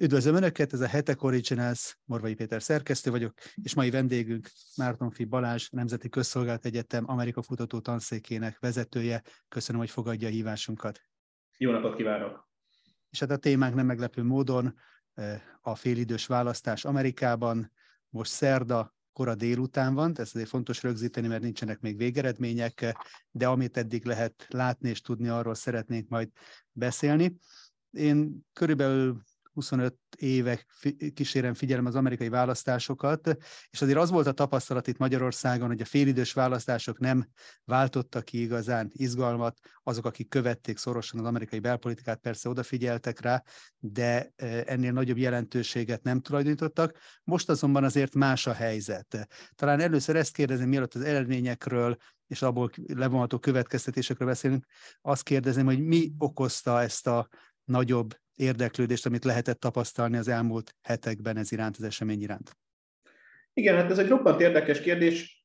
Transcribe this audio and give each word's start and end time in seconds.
Üdvözlöm 0.00 0.34
Önöket, 0.34 0.72
ez 0.72 0.80
a 0.80 0.86
Hetek 0.86 1.22
Originals, 1.22 1.98
Morvai 2.04 2.34
Péter 2.34 2.62
szerkesztő 2.62 3.10
vagyok, 3.10 3.32
és 3.54 3.74
mai 3.74 3.90
vendégünk 3.90 4.50
Márton 4.76 5.10
Fi 5.10 5.24
Balázs, 5.24 5.68
Nemzeti 5.68 6.08
Közszolgált 6.08 6.64
Egyetem 6.64 7.10
Amerika 7.10 7.42
Futató 7.42 7.78
Tanszékének 7.80 8.58
vezetője. 8.58 9.22
Köszönöm, 9.48 9.80
hogy 9.80 9.90
fogadja 9.90 10.28
a 10.28 10.30
hívásunkat. 10.30 11.00
Jó 11.58 11.70
napot 11.70 11.96
kívánok! 11.96 12.48
És 13.10 13.18
hát 13.18 13.30
a 13.30 13.36
témánk 13.36 13.74
nem 13.74 13.86
meglepő 13.86 14.22
módon 14.22 14.74
eh, 15.14 15.40
a 15.60 15.74
félidős 15.74 16.26
választás 16.26 16.84
Amerikában. 16.84 17.72
Most 18.08 18.30
szerda, 18.30 18.94
kora 19.12 19.34
délután 19.34 19.94
van, 19.94 20.12
ez 20.16 20.30
azért 20.34 20.48
fontos 20.48 20.82
rögzíteni, 20.82 21.26
mert 21.26 21.42
nincsenek 21.42 21.80
még 21.80 21.96
végeredmények, 21.96 22.96
de 23.30 23.46
amit 23.46 23.76
eddig 23.76 24.04
lehet 24.04 24.46
látni 24.48 24.88
és 24.88 25.00
tudni, 25.00 25.28
arról 25.28 25.54
szeretnénk 25.54 26.08
majd 26.08 26.28
beszélni. 26.72 27.36
Én 27.90 28.46
körülbelül 28.52 29.22
25 29.56 29.94
éve 30.16 30.64
kísérem 31.14 31.54
figyelem 31.54 31.86
az 31.86 31.94
amerikai 31.94 32.28
választásokat, 32.28 33.36
és 33.70 33.82
azért 33.82 33.98
az 33.98 34.10
volt 34.10 34.26
a 34.26 34.32
tapasztalat 34.32 34.86
itt 34.86 34.98
Magyarországon, 34.98 35.66
hogy 35.66 35.80
a 35.80 35.84
félidős 35.84 36.32
választások 36.32 36.98
nem 36.98 37.28
váltottak 37.64 38.24
ki 38.24 38.40
igazán 38.40 38.90
izgalmat, 38.92 39.58
azok, 39.82 40.04
akik 40.04 40.28
követték 40.28 40.78
szorosan 40.78 41.20
az 41.20 41.26
amerikai 41.26 41.58
belpolitikát, 41.58 42.20
persze 42.20 42.48
odafigyeltek 42.48 43.20
rá, 43.20 43.42
de 43.78 44.32
e, 44.36 44.62
ennél 44.66 44.92
nagyobb 44.92 45.18
jelentőséget 45.18 46.02
nem 46.02 46.20
tulajdonítottak. 46.20 46.98
Most 47.24 47.48
azonban 47.48 47.84
azért 47.84 48.14
más 48.14 48.46
a 48.46 48.52
helyzet. 48.52 49.28
Talán 49.54 49.80
először 49.80 50.16
ezt 50.16 50.32
kérdezem, 50.32 50.68
mielőtt 50.68 50.94
az 50.94 51.02
eredményekről 51.02 51.96
és 52.26 52.42
abból 52.42 52.70
levonható 52.86 53.38
következtetésekről 53.38 54.28
beszélünk, 54.28 54.66
azt 55.00 55.22
kérdezem, 55.22 55.64
hogy 55.64 55.80
mi 55.80 56.12
okozta 56.18 56.82
ezt 56.82 57.06
a 57.06 57.28
nagyobb 57.64 58.14
érdeklődést, 58.36 59.06
amit 59.06 59.24
lehetett 59.24 59.60
tapasztalni 59.60 60.16
az 60.16 60.28
elmúlt 60.28 60.74
hetekben 60.82 61.36
ez 61.36 61.52
iránt, 61.52 61.76
az 61.76 61.82
esemény 61.82 62.22
iránt? 62.22 62.56
Igen, 63.54 63.76
hát 63.76 63.90
ez 63.90 63.98
egy 63.98 64.08
roppant 64.08 64.40
érdekes 64.40 64.80
kérdés. 64.80 65.44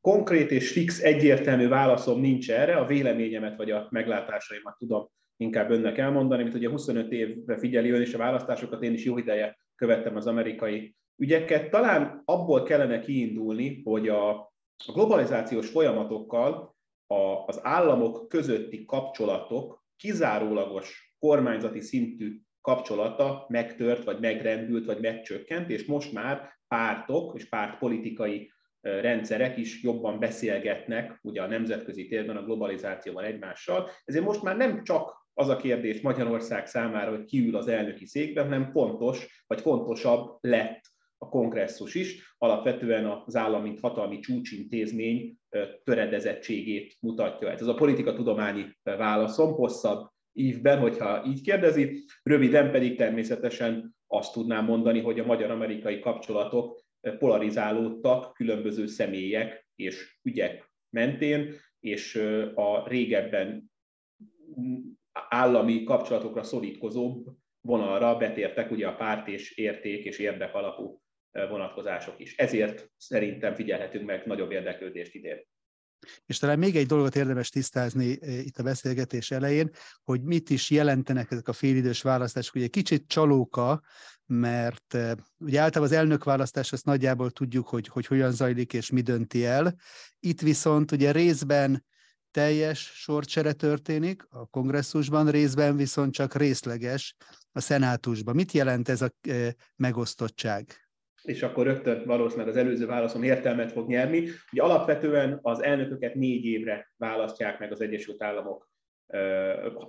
Konkrét 0.00 0.50
és 0.50 0.72
fix, 0.72 1.00
egyértelmű 1.00 1.68
válaszom 1.68 2.20
nincs 2.20 2.50
erre. 2.50 2.76
A 2.76 2.86
véleményemet 2.86 3.56
vagy 3.56 3.70
a 3.70 3.88
meglátásaimat 3.90 4.78
tudom 4.78 5.10
inkább 5.36 5.70
önnek 5.70 5.98
elmondani, 5.98 6.42
mint 6.42 6.54
ugye 6.54 6.68
25 6.68 7.12
évre 7.12 7.58
figyeli 7.58 7.90
ön 7.90 8.00
is 8.00 8.14
a 8.14 8.18
választásokat, 8.18 8.82
én 8.82 8.92
is 8.92 9.04
jó 9.04 9.18
ideje 9.18 9.56
követtem 9.74 10.16
az 10.16 10.26
amerikai 10.26 10.96
ügyeket. 11.16 11.70
Talán 11.70 12.22
abból 12.24 12.62
kellene 12.62 13.00
kiindulni, 13.00 13.82
hogy 13.84 14.08
a 14.08 14.52
globalizációs 14.92 15.68
folyamatokkal 15.68 16.76
az 17.46 17.60
államok 17.62 18.28
közötti 18.28 18.84
kapcsolatok 18.84 19.84
kizárólagos 19.96 21.11
kormányzati 21.26 21.80
szintű 21.80 22.36
kapcsolata 22.60 23.46
megtört, 23.48 24.04
vagy 24.04 24.20
megrendült, 24.20 24.86
vagy 24.86 25.00
megcsökkent, 25.00 25.70
és 25.70 25.84
most 25.84 26.12
már 26.12 26.58
pártok 26.68 27.34
és 27.36 27.48
pártpolitikai 27.48 28.52
rendszerek 28.80 29.56
is 29.56 29.82
jobban 29.82 30.18
beszélgetnek 30.18 31.18
ugye 31.22 31.42
a 31.42 31.46
nemzetközi 31.46 32.06
térben, 32.06 32.36
a 32.36 32.44
globalizációval 32.44 33.24
egymással. 33.24 33.90
Ezért 34.04 34.24
most 34.24 34.42
már 34.42 34.56
nem 34.56 34.82
csak 34.84 35.26
az 35.34 35.48
a 35.48 35.56
kérdés 35.56 36.00
Magyarország 36.00 36.66
számára, 36.66 37.10
hogy 37.10 37.24
kiül 37.24 37.56
az 37.56 37.68
elnöki 37.68 38.06
székben, 38.06 38.44
hanem 38.44 38.70
fontos, 38.70 39.44
vagy 39.46 39.60
fontosabb 39.60 40.38
lett 40.40 40.80
a 41.18 41.28
kongresszus 41.28 41.94
is. 41.94 42.34
Alapvetően 42.38 43.22
az 43.26 43.36
állam, 43.36 43.62
mint 43.62 43.80
hatalmi 43.80 44.18
csúcsintézmény 44.18 45.36
töredezettségét 45.84 46.96
mutatja. 47.00 47.50
Ez 47.50 47.60
az 47.60 47.68
a 47.68 47.74
politika 47.74 48.14
tudományi 48.14 48.64
válaszom, 48.82 49.52
hosszabb 49.52 50.11
ívben, 50.32 50.78
hogyha 50.78 51.24
így 51.26 51.40
kérdezi. 51.40 52.04
Röviden 52.22 52.70
pedig 52.70 52.96
természetesen 52.96 53.96
azt 54.06 54.32
tudnám 54.32 54.64
mondani, 54.64 55.00
hogy 55.00 55.20
a 55.20 55.24
magyar-amerikai 55.24 56.00
kapcsolatok 56.00 56.84
polarizálódtak 57.18 58.34
különböző 58.34 58.86
személyek 58.86 59.66
és 59.74 60.18
ügyek 60.22 60.70
mentén, 60.90 61.54
és 61.80 62.14
a 62.54 62.88
régebben 62.88 63.70
állami 65.12 65.84
kapcsolatokra 65.84 66.42
szorítkozóbb 66.42 67.26
vonalra 67.60 68.16
betértek 68.16 68.70
ugye 68.70 68.86
a 68.86 68.94
párt 68.94 69.28
és 69.28 69.56
érték 69.56 70.04
és 70.04 70.18
érdek 70.18 70.54
alapú 70.54 71.00
vonatkozások 71.32 72.20
is. 72.20 72.36
Ezért 72.36 72.90
szerintem 72.96 73.54
figyelhetünk 73.54 74.06
meg 74.06 74.26
nagyobb 74.26 74.50
érdeklődést 74.50 75.14
idén. 75.14 75.46
És 76.26 76.38
talán 76.38 76.58
még 76.58 76.76
egy 76.76 76.86
dolgot 76.86 77.16
érdemes 77.16 77.48
tisztázni 77.48 78.18
eh, 78.20 78.38
itt 78.38 78.58
a 78.58 78.62
beszélgetés 78.62 79.30
elején, 79.30 79.70
hogy 80.04 80.22
mit 80.22 80.50
is 80.50 80.70
jelentenek 80.70 81.30
ezek 81.30 81.48
a 81.48 81.52
félidős 81.52 82.02
választások. 82.02 82.54
Ugye 82.54 82.66
kicsit 82.66 83.04
csalóka, 83.06 83.82
mert 84.26 84.94
eh, 84.94 85.12
ugye 85.38 85.60
általában 85.60 85.94
az 85.94 86.00
elnökválasztás 86.00 86.72
azt 86.72 86.84
nagyjából 86.84 87.30
tudjuk, 87.30 87.68
hogy, 87.68 87.88
hogy 87.88 88.06
hogyan 88.06 88.32
zajlik 88.32 88.72
és 88.72 88.90
mi 88.90 89.00
dönti 89.00 89.44
el. 89.44 89.74
Itt 90.20 90.40
viszont 90.40 90.92
ugye 90.92 91.12
részben 91.12 91.84
teljes 92.30 92.92
sorcsere 92.94 93.52
történik 93.52 94.26
a 94.28 94.46
kongresszusban, 94.46 95.30
részben 95.30 95.76
viszont 95.76 96.12
csak 96.12 96.34
részleges 96.34 97.16
a 97.52 97.60
szenátusban. 97.60 98.34
Mit 98.34 98.52
jelent 98.52 98.88
ez 98.88 99.02
a 99.02 99.12
eh, 99.20 99.50
megosztottság? 99.76 100.81
És 101.22 101.42
akkor 101.42 101.66
rögtön 101.66 102.02
valószínűleg 102.04 102.48
az 102.48 102.56
előző 102.56 102.86
válaszom 102.86 103.22
értelmet 103.22 103.72
fog 103.72 103.88
nyerni. 103.88 104.28
Ugye 104.52 104.62
alapvetően 104.62 105.38
az 105.42 105.62
elnököket 105.62 106.14
négy 106.14 106.44
évre 106.44 106.92
választják 106.96 107.58
meg 107.58 107.72
az 107.72 107.80
Egyesült 107.80 108.22
Államok 108.22 108.70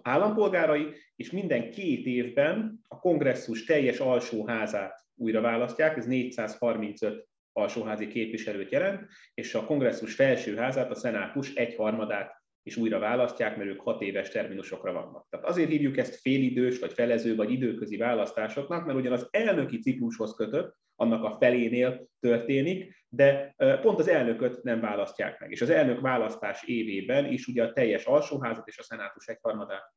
állampolgárai, 0.02 0.88
és 1.16 1.32
minden 1.32 1.72
két 1.72 2.06
évben 2.06 2.80
a 2.88 3.00
kongresszus 3.00 3.66
teljes 3.66 4.00
alsóházát 4.00 5.06
újra 5.16 5.42
választják, 5.42 5.98
ez 5.98 6.06
435 6.06 7.28
alsóházi 7.54 8.08
képviselőt 8.08 8.72
jelent, 8.72 9.08
és 9.34 9.56
a 9.56 9.66
kongresszus 9.66 10.16
felsőházát, 10.16 10.92
a 10.92 10.96
szenátus 10.96 11.54
egyharmadát 11.54 12.43
is 12.64 12.78
újra 12.78 13.00
választják, 13.00 13.58
mert 13.58 13.70
ők 13.70 13.82
hat 13.82 14.02
éves 14.02 14.30
terminusokra 14.30 14.94
vannak. 14.94 15.28
Tehát 15.30 15.46
azért 15.46 15.70
hívjuk 15.70 15.98
ezt 15.98 16.16
félidős, 16.16 16.80
vagy 16.80 16.94
felező, 16.94 17.36
vagy 17.36 17.52
időközi 17.52 17.98
választásoknak, 17.98 18.86
mert 18.86 18.98
ugyan 18.98 19.14
az 19.14 19.28
elnöki 19.32 19.80
ciklushoz 19.80 20.36
kötött, 20.36 20.76
annak 20.96 21.24
a 21.24 21.38
felénél 21.40 22.08
történik, 22.20 23.06
de 23.10 23.56
pont 23.82 24.00
az 24.00 24.08
elnököt 24.08 24.64
nem 24.64 24.80
választják 24.80 25.40
meg. 25.40 25.52
És 25.52 25.62
az 25.62 25.70
elnök 25.70 26.00
választás 26.00 26.64
évében 26.64 27.26
is 27.26 27.48
ugye 27.48 27.64
a 27.64 27.74
teljes 27.74 28.06
alsóházat 28.06 28.68
és 28.68 28.78
a 28.78 28.84
szenátus 28.84 29.28
egyharmadát 29.28 29.94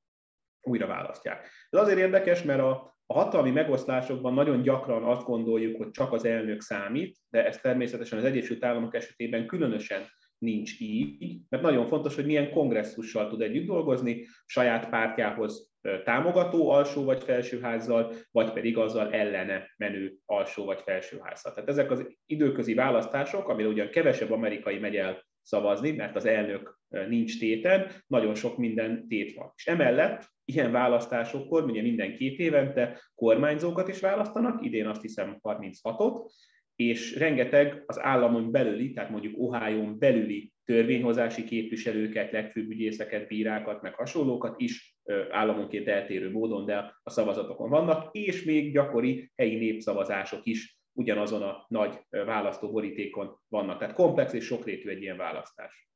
újra 0.60 0.86
választják. 0.86 1.48
Ez 1.70 1.80
azért 1.80 1.98
érdekes, 1.98 2.42
mert 2.42 2.60
a, 2.60 2.98
a 3.06 3.14
hatalmi 3.14 3.50
megoszlásokban 3.50 4.34
nagyon 4.34 4.62
gyakran 4.62 5.04
azt 5.04 5.24
gondoljuk, 5.24 5.76
hogy 5.76 5.90
csak 5.90 6.12
az 6.12 6.24
elnök 6.24 6.60
számít, 6.60 7.16
de 7.28 7.46
ez 7.46 7.58
természetesen 7.60 8.18
az 8.18 8.24
Egyesült 8.24 8.64
Államok 8.64 8.94
esetében 8.94 9.46
különösen 9.46 10.02
nincs 10.38 10.80
így, 10.80 11.38
mert 11.48 11.62
nagyon 11.62 11.86
fontos, 11.86 12.14
hogy 12.14 12.26
milyen 12.26 12.50
kongresszussal 12.50 13.28
tud 13.28 13.40
együtt 13.40 13.66
dolgozni, 13.66 14.26
saját 14.46 14.88
pártjához 14.88 15.74
támogató 16.04 16.70
alsó 16.70 17.04
vagy 17.04 17.22
felsőházzal, 17.22 18.12
vagy 18.30 18.52
pedig 18.52 18.78
azzal 18.78 19.12
ellene 19.12 19.74
menő 19.76 20.16
alsó 20.24 20.64
vagy 20.64 20.80
felsőházzal. 20.80 21.52
Tehát 21.52 21.68
ezek 21.68 21.90
az 21.90 22.06
időközi 22.26 22.74
választások, 22.74 23.48
amire 23.48 23.68
ugyan 23.68 23.90
kevesebb 23.90 24.30
amerikai 24.30 24.78
megy 24.78 24.96
el 24.96 25.24
szavazni, 25.42 25.90
mert 25.90 26.16
az 26.16 26.24
elnök 26.24 26.78
nincs 27.08 27.38
téten, 27.38 27.90
nagyon 28.06 28.34
sok 28.34 28.56
minden 28.56 29.08
tét 29.08 29.34
van. 29.34 29.52
És 29.56 29.66
emellett 29.66 30.24
ilyen 30.44 30.72
választásokkor, 30.72 31.64
ugye 31.64 31.82
minden 31.82 32.16
két 32.16 32.38
évente 32.38 33.00
kormányzókat 33.14 33.88
is 33.88 34.00
választanak, 34.00 34.64
idén 34.64 34.86
azt 34.86 35.02
hiszem 35.02 35.38
36-ot, 35.42 36.30
és 36.76 37.16
rengeteg 37.16 37.82
az 37.86 38.00
államon 38.00 38.50
belüli, 38.50 38.92
tehát 38.92 39.10
mondjuk 39.10 39.34
Ohio-n 39.38 39.98
belüli 39.98 40.52
törvényhozási 40.64 41.44
képviselőket, 41.44 42.32
legfőbb 42.32 42.70
ügyészeket, 42.70 43.26
bírákat, 43.26 43.82
meg 43.82 43.94
hasonlókat 43.94 44.60
is 44.60 44.96
államonként 45.30 45.88
eltérő 45.88 46.30
módon, 46.30 46.64
de 46.64 47.00
a 47.02 47.10
szavazatokon 47.10 47.70
vannak, 47.70 48.16
és 48.16 48.44
még 48.44 48.72
gyakori 48.72 49.32
helyi 49.36 49.56
népszavazások 49.56 50.40
is 50.46 50.78
ugyanazon 50.92 51.42
a 51.42 51.66
nagy 51.68 52.00
választóborítékon 52.10 53.40
vannak. 53.48 53.78
Tehát 53.78 53.94
komplex 53.94 54.32
és 54.32 54.44
sokrétű 54.44 54.88
egy 54.88 55.02
ilyen 55.02 55.16
választás. 55.16 55.88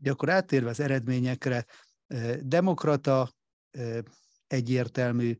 Ugye 0.00 0.10
akkor 0.10 0.28
áttérve 0.30 0.68
az 0.68 0.80
eredményekre, 0.80 1.64
demokrata 2.40 3.28
egyértelmű 4.46 5.32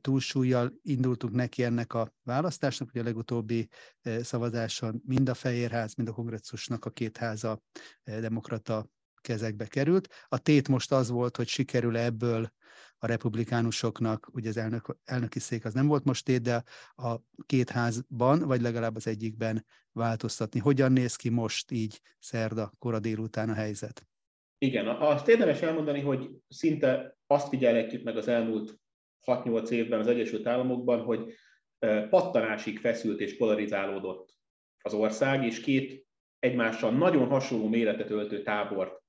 túlsúlyjal 0.00 0.72
indultunk 0.82 1.34
neki 1.34 1.64
ennek 1.64 1.94
a 1.94 2.12
választásnak, 2.22 2.90
hogy 2.90 3.00
a 3.00 3.04
legutóbbi 3.04 3.68
szavazáson 4.20 5.02
mind 5.06 5.28
a 5.28 5.34
Fehérház, 5.34 5.94
mind 5.94 6.08
a 6.08 6.12
kongresszusnak 6.12 6.84
a 6.84 6.90
két 6.90 7.16
háza 7.16 7.60
demokrata 8.04 8.88
kezekbe 9.20 9.66
került. 9.66 10.08
A 10.28 10.38
tét 10.38 10.68
most 10.68 10.92
az 10.92 11.08
volt, 11.08 11.36
hogy 11.36 11.48
sikerül 11.48 11.96
ebből 11.96 12.52
a 12.98 13.06
republikánusoknak, 13.06 14.28
ugye 14.32 14.48
az 14.48 14.56
elnök, 14.56 14.96
elnöki 15.04 15.38
szék 15.38 15.64
az 15.64 15.74
nem 15.74 15.86
volt 15.86 16.04
most 16.04 16.24
tét, 16.24 16.42
de 16.42 16.62
a 16.94 17.16
két 17.46 17.70
házban, 17.70 18.38
vagy 18.38 18.60
legalább 18.60 18.96
az 18.96 19.06
egyikben 19.06 19.66
változtatni. 19.92 20.60
Hogyan 20.60 20.92
néz 20.92 21.16
ki 21.16 21.28
most 21.28 21.70
így 21.70 22.00
szerda, 22.18 22.72
kora 22.78 22.98
délután 22.98 23.48
a 23.48 23.54
helyzet? 23.54 24.06
Igen, 24.58 24.86
azt 24.86 25.28
érdemes 25.28 25.60
elmondani, 25.60 26.00
hogy 26.00 26.30
szinte 26.48 27.18
azt 27.26 27.48
figyelhetjük 27.48 28.02
meg 28.02 28.16
az 28.16 28.28
elmúlt 28.28 28.78
6-8 29.26 29.68
évben 29.68 29.98
az 29.98 30.06
Egyesült 30.06 30.46
Államokban, 30.46 31.00
hogy 31.00 31.34
pattanásig 32.10 32.78
feszült 32.78 33.20
és 33.20 33.36
polarizálódott 33.36 34.34
az 34.82 34.94
ország, 34.94 35.44
és 35.44 35.60
két 35.60 36.06
egymással 36.38 36.90
nagyon 36.90 37.28
hasonló 37.28 37.68
méretet 37.68 38.10
öltő 38.10 38.42
tábort 38.42 39.02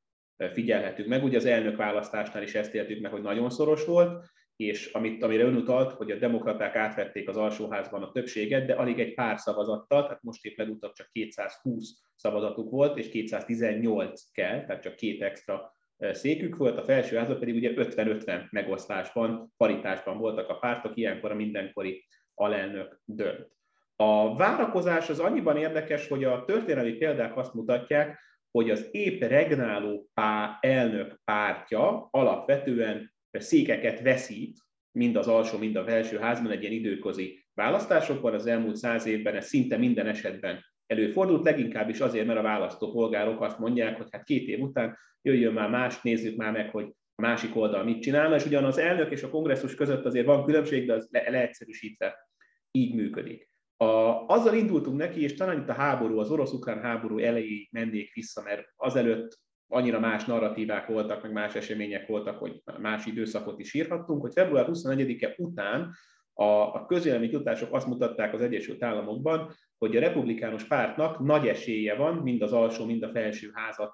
figyelhetünk 0.53 1.07
meg. 1.07 1.23
Ugye 1.23 1.37
az 1.37 1.45
elnök 1.45 1.75
választásnál 1.75 2.43
is 2.43 2.55
ezt 2.55 2.73
éltük 2.73 3.01
meg, 3.01 3.11
hogy 3.11 3.21
nagyon 3.21 3.49
szoros 3.49 3.85
volt, 3.85 4.25
és 4.55 4.91
amit, 4.93 5.23
amire 5.23 5.43
ön 5.43 5.55
utalt, 5.55 5.91
hogy 5.91 6.11
a 6.11 6.17
demokraták 6.17 6.75
átvették 6.75 7.29
az 7.29 7.37
alsóházban 7.37 8.03
a 8.03 8.11
többséget, 8.11 8.65
de 8.65 8.73
alig 8.73 8.99
egy 8.99 9.13
pár 9.13 9.39
szavazattal, 9.39 10.03
tehát 10.03 10.23
most 10.23 10.45
épp 10.45 10.57
legutóbb 10.57 10.93
csak 10.93 11.09
220 11.11 12.01
szavazatuk 12.15 12.71
volt, 12.71 12.97
és 12.97 13.09
218 13.09 14.31
kell, 14.31 14.65
tehát 14.65 14.81
csak 14.81 14.95
két 14.95 15.21
extra 15.21 15.76
székük 15.99 16.55
volt, 16.55 16.77
a 16.77 16.83
felsőházban 16.83 17.39
pedig 17.39 17.55
ugye 17.55 17.73
50-50 17.75 18.49
megosztásban, 18.49 19.53
paritásban 19.57 20.17
voltak 20.17 20.49
a 20.49 20.57
pártok, 20.57 20.97
ilyenkor 20.97 21.31
a 21.31 21.35
mindenkori 21.35 22.05
alelnök 22.33 23.01
dönt. 23.05 23.55
A 23.95 24.35
várakozás 24.35 25.09
az 25.09 25.19
annyiban 25.19 25.57
érdekes, 25.57 26.07
hogy 26.07 26.23
a 26.23 26.43
történelmi 26.45 26.91
példák 26.91 27.37
azt 27.37 27.53
mutatják, 27.53 28.19
hogy 28.51 28.69
az 28.69 28.87
épp 28.91 29.21
regnáló 29.21 30.09
pá, 30.13 30.57
elnök 30.61 31.19
pártja 31.23 32.07
alapvetően 32.11 33.13
székeket 33.31 34.01
veszít, 34.01 34.57
mind 34.91 35.15
az 35.15 35.27
alsó, 35.27 35.57
mind 35.57 35.75
a 35.75 35.83
felső 35.83 36.17
házban 36.17 36.51
egy 36.51 36.61
ilyen 36.61 36.73
időközi 36.73 37.45
választásokban. 37.53 38.33
Az 38.33 38.45
elmúlt 38.45 38.75
száz 38.75 39.05
évben 39.05 39.35
ez 39.35 39.47
szinte 39.47 39.77
minden 39.77 40.07
esetben 40.07 40.65
előfordult, 40.87 41.43
leginkább 41.43 41.89
is 41.89 41.99
azért, 41.99 42.27
mert 42.27 42.39
a 42.39 42.43
választópolgárok 42.43 43.41
azt 43.41 43.59
mondják, 43.59 43.97
hogy 43.97 44.07
hát 44.11 44.23
két 44.23 44.47
év 44.47 44.59
után 44.59 44.97
jöjjön 45.21 45.53
már 45.53 45.69
más, 45.69 46.01
nézzük 46.01 46.35
már 46.35 46.51
meg, 46.51 46.69
hogy 46.69 46.93
a 47.15 47.21
másik 47.21 47.55
oldal 47.55 47.83
mit 47.83 48.01
csinálna, 48.01 48.35
és 48.35 48.45
ugyan 48.45 48.63
az 48.63 48.77
elnök 48.77 49.11
és 49.11 49.23
a 49.23 49.29
kongresszus 49.29 49.75
között 49.75 50.05
azért 50.05 50.25
van 50.25 50.45
különbség, 50.45 50.87
de 50.87 50.93
az 50.93 51.07
le- 51.11 51.29
leegyszerűsítve 51.29 52.29
így 52.71 52.95
működik. 52.95 53.49
A, 53.77 53.85
azzal 54.27 54.55
indultunk 54.55 54.97
neki, 54.97 55.21
és 55.21 55.33
talán 55.33 55.61
itt 55.61 55.69
a 55.69 55.73
háború, 55.73 56.19
az 56.19 56.31
orosz-ukrán 56.31 56.81
háború 56.81 57.17
elejéig 57.17 57.67
mennék 57.71 58.13
vissza, 58.13 58.41
mert 58.41 58.63
azelőtt 58.75 59.39
annyira 59.67 59.99
más 59.99 60.25
narratívák 60.25 60.87
voltak, 60.87 61.21
meg 61.21 61.31
más 61.31 61.55
események 61.55 62.07
voltak, 62.07 62.37
hogy 62.37 62.61
más 62.79 63.05
időszakot 63.05 63.59
is 63.59 63.73
írhattunk, 63.73 64.21
hogy 64.21 64.31
február 64.33 64.67
21-e 64.71 65.33
után 65.37 65.93
a, 66.33 66.43
a 66.43 66.85
közélemi 66.85 67.29
kutatások 67.29 67.73
azt 67.73 67.87
mutatták 67.87 68.33
az 68.33 68.41
Egyesült 68.41 68.83
Államokban, 68.83 69.53
hogy 69.77 69.95
a 69.95 69.99
republikánus 69.99 70.63
pártnak 70.63 71.19
nagy 71.19 71.47
esélye 71.47 71.95
van 71.95 72.15
mind 72.15 72.41
az 72.41 72.53
alsó, 72.53 72.85
mind 72.85 73.03
a 73.03 73.09
felső 73.09 73.51
házat 73.53 73.93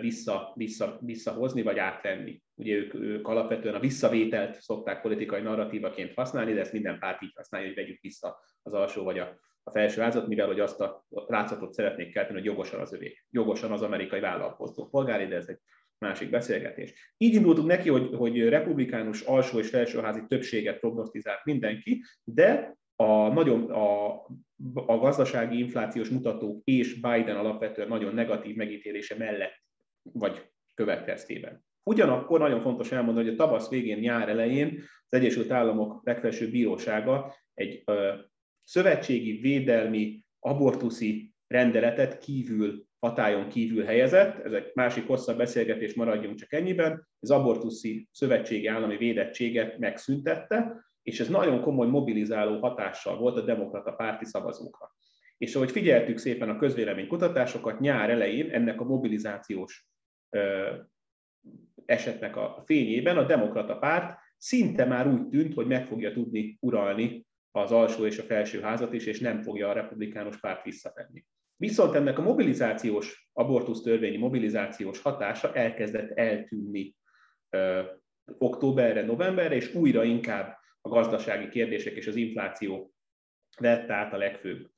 vissza, 0.00 0.52
vissza, 0.54 0.98
visszahozni 1.00 1.62
vagy 1.62 1.78
átvenni. 1.78 2.42
Ugye 2.54 2.74
ők, 2.74 2.94
ők 2.94 3.28
alapvetően 3.28 3.74
a 3.74 3.80
visszavételt 3.80 4.60
szokták 4.60 5.00
politikai 5.00 5.40
narratívaként 5.40 6.14
használni, 6.14 6.52
de 6.52 6.60
ezt 6.60 6.72
minden 6.72 6.98
párt 6.98 7.22
így 7.22 7.32
használja, 7.34 7.66
hogy 7.66 7.76
vegyük 7.76 8.00
vissza 8.00 8.38
az 8.62 8.72
alsó 8.72 9.04
vagy 9.04 9.18
a, 9.18 9.38
a 9.62 9.70
felső 9.70 10.00
házat, 10.00 10.28
mivel 10.28 10.46
hogy 10.46 10.60
azt 10.60 10.80
a 10.80 11.04
látszatot 11.08 11.72
szeretnék 11.72 12.12
kelteni, 12.12 12.38
hogy 12.38 12.46
jogosan 12.46 12.80
az 12.80 12.94
övék, 12.94 13.26
jogosan 13.30 13.72
az 13.72 13.82
amerikai 13.82 14.20
vállalkozó 14.20 14.88
polgári, 14.88 15.26
de 15.26 15.36
ez 15.36 15.48
egy 15.48 15.58
másik 15.98 16.30
beszélgetés. 16.30 17.14
Így 17.16 17.34
indultunk 17.34 17.66
neki, 17.66 17.88
hogy, 17.88 18.14
hogy 18.14 18.48
republikánus 18.48 19.20
alsó 19.20 19.58
és 19.58 19.68
felsőházi 19.68 20.20
többséget 20.28 20.78
prognosztizált 20.78 21.44
mindenki, 21.44 22.02
de 22.24 22.76
a, 22.96 23.28
nagyon, 23.28 23.70
a, 23.70 24.12
a 24.74 24.98
gazdasági 24.98 25.58
inflációs 25.58 26.08
mutatók 26.08 26.60
és 26.64 26.94
Biden 26.94 27.36
alapvetően 27.36 27.88
nagyon 27.88 28.14
negatív 28.14 28.56
megítélése 28.56 29.16
mellett 29.18 29.62
vagy 30.02 30.50
következtében. 30.74 31.64
Ugyanakkor 31.82 32.38
nagyon 32.38 32.60
fontos 32.60 32.92
elmondani, 32.92 33.26
hogy 33.26 33.34
a 33.34 33.44
tavasz 33.44 33.68
végén, 33.68 33.98
nyár 33.98 34.28
elején 34.28 34.78
az 35.08 35.18
Egyesült 35.18 35.50
Államok 35.50 36.00
legfelsőbb 36.04 36.50
bírósága 36.50 37.34
egy 37.54 37.82
ö, 37.84 38.12
szövetségi 38.64 39.32
védelmi 39.32 40.24
abortuszi 40.38 41.32
rendeletet 41.46 42.18
kívül, 42.18 42.84
hatályon 42.98 43.48
kívül 43.48 43.84
helyezett. 43.84 44.44
Ez 44.44 44.52
egy 44.52 44.70
másik 44.74 45.06
hosszabb 45.06 45.36
beszélgetés, 45.36 45.94
maradjunk 45.94 46.36
csak 46.36 46.52
ennyiben. 46.52 47.08
Az 47.20 47.30
abortuszi 47.30 48.08
szövetségi 48.12 48.66
állami 48.66 48.96
védettséget 48.96 49.78
megszüntette, 49.78 50.86
és 51.02 51.20
ez 51.20 51.28
nagyon 51.28 51.60
komoly 51.60 51.86
mobilizáló 51.86 52.58
hatással 52.58 53.16
volt 53.16 53.36
a 53.36 53.44
demokrata 53.44 53.92
párti 53.92 54.24
szavazókra. 54.24 54.92
És 55.38 55.54
ahogy 55.54 55.70
figyeltük 55.70 56.18
szépen 56.18 56.48
a 56.48 56.56
közvéleménykutatásokat, 56.56 57.80
nyár 57.80 58.10
elején 58.10 58.50
ennek 58.50 58.80
a 58.80 58.84
mobilizációs 58.84 59.88
esetnek 61.84 62.36
a 62.36 62.62
fényében 62.66 63.16
a 63.16 63.26
demokrata 63.26 63.78
párt 63.78 64.18
szinte 64.36 64.84
már 64.84 65.06
úgy 65.06 65.28
tűnt, 65.28 65.54
hogy 65.54 65.66
meg 65.66 65.86
fogja 65.86 66.12
tudni 66.12 66.58
uralni 66.60 67.26
az 67.50 67.72
alsó 67.72 68.06
és 68.06 68.18
a 68.18 68.22
felső 68.22 68.60
házat 68.60 68.92
is, 68.92 69.06
és 69.06 69.20
nem 69.20 69.42
fogja 69.42 69.68
a 69.68 69.72
republikánus 69.72 70.40
párt 70.40 70.64
visszatenni. 70.64 71.24
Viszont 71.56 71.94
ennek 71.94 72.18
a 72.18 72.22
mobilizációs, 72.22 73.28
abortusz 73.32 73.82
törvényi 73.82 74.16
mobilizációs 74.16 75.00
hatása 75.00 75.54
elkezdett 75.54 76.18
eltűnni 76.18 76.94
ö, 77.50 77.82
októberre, 78.38 79.04
novemberre, 79.04 79.54
és 79.54 79.74
újra 79.74 80.04
inkább 80.04 80.56
a 80.82 80.88
gazdasági 80.88 81.48
kérdések 81.48 81.94
és 81.94 82.06
az 82.06 82.16
infláció 82.16 82.94
vette 83.58 83.94
át 83.94 84.12
a 84.12 84.16
legfőbb 84.16 84.70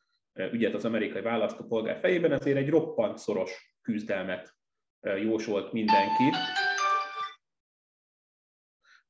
ügyet 0.53 0.75
az 0.75 0.85
amerikai 0.85 1.23
választópolgár 1.23 1.99
fejében, 1.99 2.33
ezért 2.33 2.57
egy 2.57 2.69
roppant 2.69 3.19
szoros 3.19 3.77
küzdelmet 3.83 4.55
jósolt 5.01 5.73
mindenki. 5.73 6.25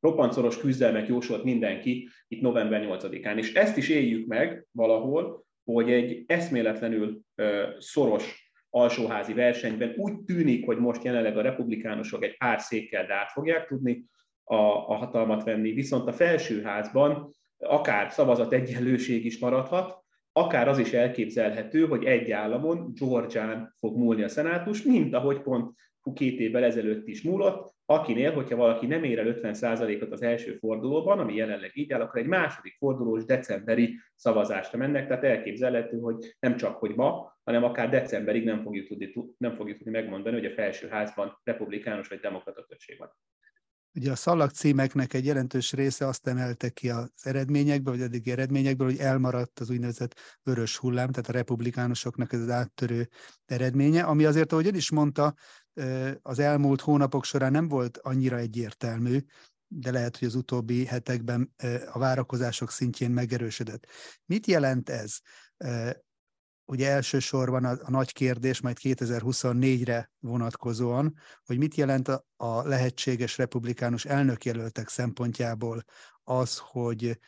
Roppancoros 0.00 0.58
küzdelmet 0.58 1.08
jósolt 1.08 1.44
mindenki 1.44 2.08
itt 2.28 2.40
november 2.40 2.84
8-án. 2.86 3.36
És 3.36 3.54
ezt 3.54 3.76
is 3.76 3.88
éljük 3.88 4.26
meg 4.26 4.66
valahol, 4.70 5.46
hogy 5.64 5.90
egy 5.90 6.24
eszméletlenül 6.26 7.20
szoros 7.78 8.52
alsóházi 8.70 9.32
versenyben 9.32 9.94
úgy 9.96 10.24
tűnik, 10.24 10.64
hogy 10.64 10.78
most 10.78 11.02
jelenleg 11.02 11.36
a 11.36 11.42
republikánusok 11.42 12.24
egy 12.24 12.36
pár 12.36 12.60
székkel 12.60 13.12
át 13.12 13.30
fogják 13.30 13.66
tudni 13.66 14.04
a, 14.44 14.54
a 14.54 14.94
hatalmat 14.94 15.44
venni, 15.44 15.72
viszont 15.72 16.08
a 16.08 16.12
felsőházban 16.12 17.34
akár 17.58 18.12
szavazat 18.12 18.52
egyenlőség 18.52 19.24
is 19.24 19.38
maradhat, 19.38 20.02
akár 20.32 20.68
az 20.68 20.78
is 20.78 20.92
elképzelhető, 20.92 21.86
hogy 21.86 22.04
egy 22.04 22.30
államon, 22.30 22.92
Georgián 22.94 23.74
fog 23.78 23.96
múlni 23.96 24.22
a 24.22 24.28
szenátus, 24.28 24.82
mint 24.82 25.14
ahogy 25.14 25.40
pont 25.40 25.74
két 26.14 26.38
évvel 26.40 26.64
ezelőtt 26.64 27.06
is 27.06 27.22
múlott, 27.22 27.74
akinél, 27.86 28.32
hogyha 28.32 28.56
valaki 28.56 28.86
nem 28.86 29.04
ér 29.04 29.18
el 29.18 29.38
50%-ot 29.42 30.12
az 30.12 30.22
első 30.22 30.56
fordulóban, 30.56 31.18
ami 31.18 31.34
jelenleg 31.34 31.70
így 31.74 31.92
áll, 31.92 32.00
akkor 32.00 32.20
egy 32.20 32.26
második 32.26 32.76
fordulós 32.78 33.24
decemberi 33.24 33.98
szavazásra 34.14 34.78
mennek, 34.78 35.06
tehát 35.06 35.24
elképzelhető, 35.24 35.98
hogy 35.98 36.36
nem 36.38 36.56
csak, 36.56 36.76
hogy 36.76 36.94
ma, 36.94 37.36
hanem 37.44 37.64
akár 37.64 37.90
decemberig 37.90 38.44
nem 38.44 38.62
fogjuk 38.62 38.86
tudni, 38.86 39.12
nem 39.36 39.54
fogjuk 39.54 39.76
tudni 39.76 39.92
megmondani, 39.92 40.36
hogy 40.36 40.46
a 40.46 40.54
felsőházban 40.54 41.40
republikánus 41.42 42.08
vagy 42.08 42.20
demokrata 42.20 42.64
többség 42.68 42.98
van. 42.98 43.10
Ugye 43.96 44.10
a 44.10 44.16
szalag 44.16 44.50
címeknek 44.50 45.12
egy 45.12 45.24
jelentős 45.24 45.72
része 45.72 46.06
azt 46.06 46.26
emelte 46.26 46.68
ki 46.68 46.90
az 46.90 47.10
eredményekből, 47.22 47.94
vagy 47.94 48.02
eddigi 48.02 48.30
eredményekből, 48.30 48.86
hogy 48.86 48.98
elmaradt 48.98 49.60
az 49.60 49.70
úgynevezett 49.70 50.20
vörös 50.42 50.76
hullám, 50.76 51.10
tehát 51.10 51.28
a 51.28 51.32
republikánusoknak 51.32 52.32
ez 52.32 52.40
az 52.40 52.50
áttörő 52.50 53.08
eredménye, 53.44 54.02
ami 54.02 54.24
azért, 54.24 54.52
ahogy 54.52 54.66
ön 54.66 54.74
is 54.74 54.90
mondta, 54.90 55.34
az 56.22 56.38
elmúlt 56.38 56.80
hónapok 56.80 57.24
során 57.24 57.52
nem 57.52 57.68
volt 57.68 57.98
annyira 57.98 58.38
egyértelmű, 58.38 59.18
de 59.68 59.90
lehet, 59.90 60.16
hogy 60.16 60.28
az 60.28 60.34
utóbbi 60.34 60.84
hetekben 60.84 61.54
a 61.92 61.98
várakozások 61.98 62.70
szintjén 62.70 63.10
megerősödött. 63.10 63.86
Mit 64.26 64.46
jelent 64.46 64.88
ez? 64.88 65.18
Ugye 66.64 66.90
elsősorban 66.90 67.64
a, 67.64 67.78
a 67.82 67.90
nagy 67.90 68.12
kérdés 68.12 68.60
majd 68.60 68.76
2024-re 68.80 70.10
vonatkozóan, 70.20 71.16
hogy 71.44 71.58
mit 71.58 71.74
jelent 71.74 72.08
a, 72.08 72.26
a 72.36 72.62
lehetséges 72.62 73.38
republikánus 73.38 74.04
elnökjelöltek 74.04 74.88
szempontjából 74.88 75.84
az, 76.22 76.58
hogy 76.58 77.18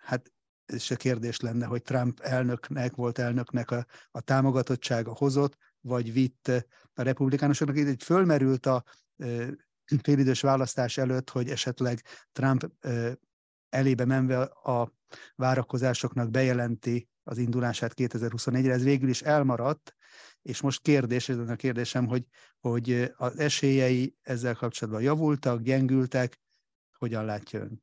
hát 0.00 0.32
ez 0.66 0.74
is 0.74 0.90
a 0.90 0.96
kérdés 0.96 1.40
lenne, 1.40 1.66
hogy 1.66 1.82
Trump 1.82 2.20
elnöknek, 2.20 2.94
volt 2.94 3.18
elnöknek 3.18 3.70
a, 3.70 3.86
a 4.10 4.20
támogatottsága 4.20 5.14
hozott, 5.14 5.56
vagy 5.80 6.12
vitt 6.12 6.48
a 6.94 7.02
republikánusoknak. 7.02 7.76
Itt 7.76 8.02
fölmerült 8.02 8.66
a 8.66 8.84
e, 9.16 9.26
félidős 10.02 10.40
választás 10.40 10.98
előtt, 10.98 11.30
hogy 11.30 11.48
esetleg 11.48 12.02
Trump 12.32 12.70
elébe 13.68 14.04
menve 14.04 14.42
a 14.42 14.92
várakozásoknak 15.36 16.30
bejelenti 16.30 17.08
az 17.24 17.38
indulását 17.38 17.92
2021-re, 17.96 18.72
ez 18.72 18.84
végül 18.84 19.08
is 19.08 19.22
elmaradt, 19.22 19.94
és 20.42 20.60
most 20.60 20.82
kérdés, 20.82 21.28
ez 21.28 21.38
a 21.38 21.54
kérdésem, 21.54 22.06
hogy, 22.06 22.22
hogy 22.60 23.12
az 23.16 23.38
esélyei 23.38 24.14
ezzel 24.22 24.54
kapcsolatban 24.54 25.02
javultak, 25.02 25.62
gyengültek, 25.62 26.40
hogyan 26.98 27.24
látja 27.24 27.60
ön? 27.60 27.82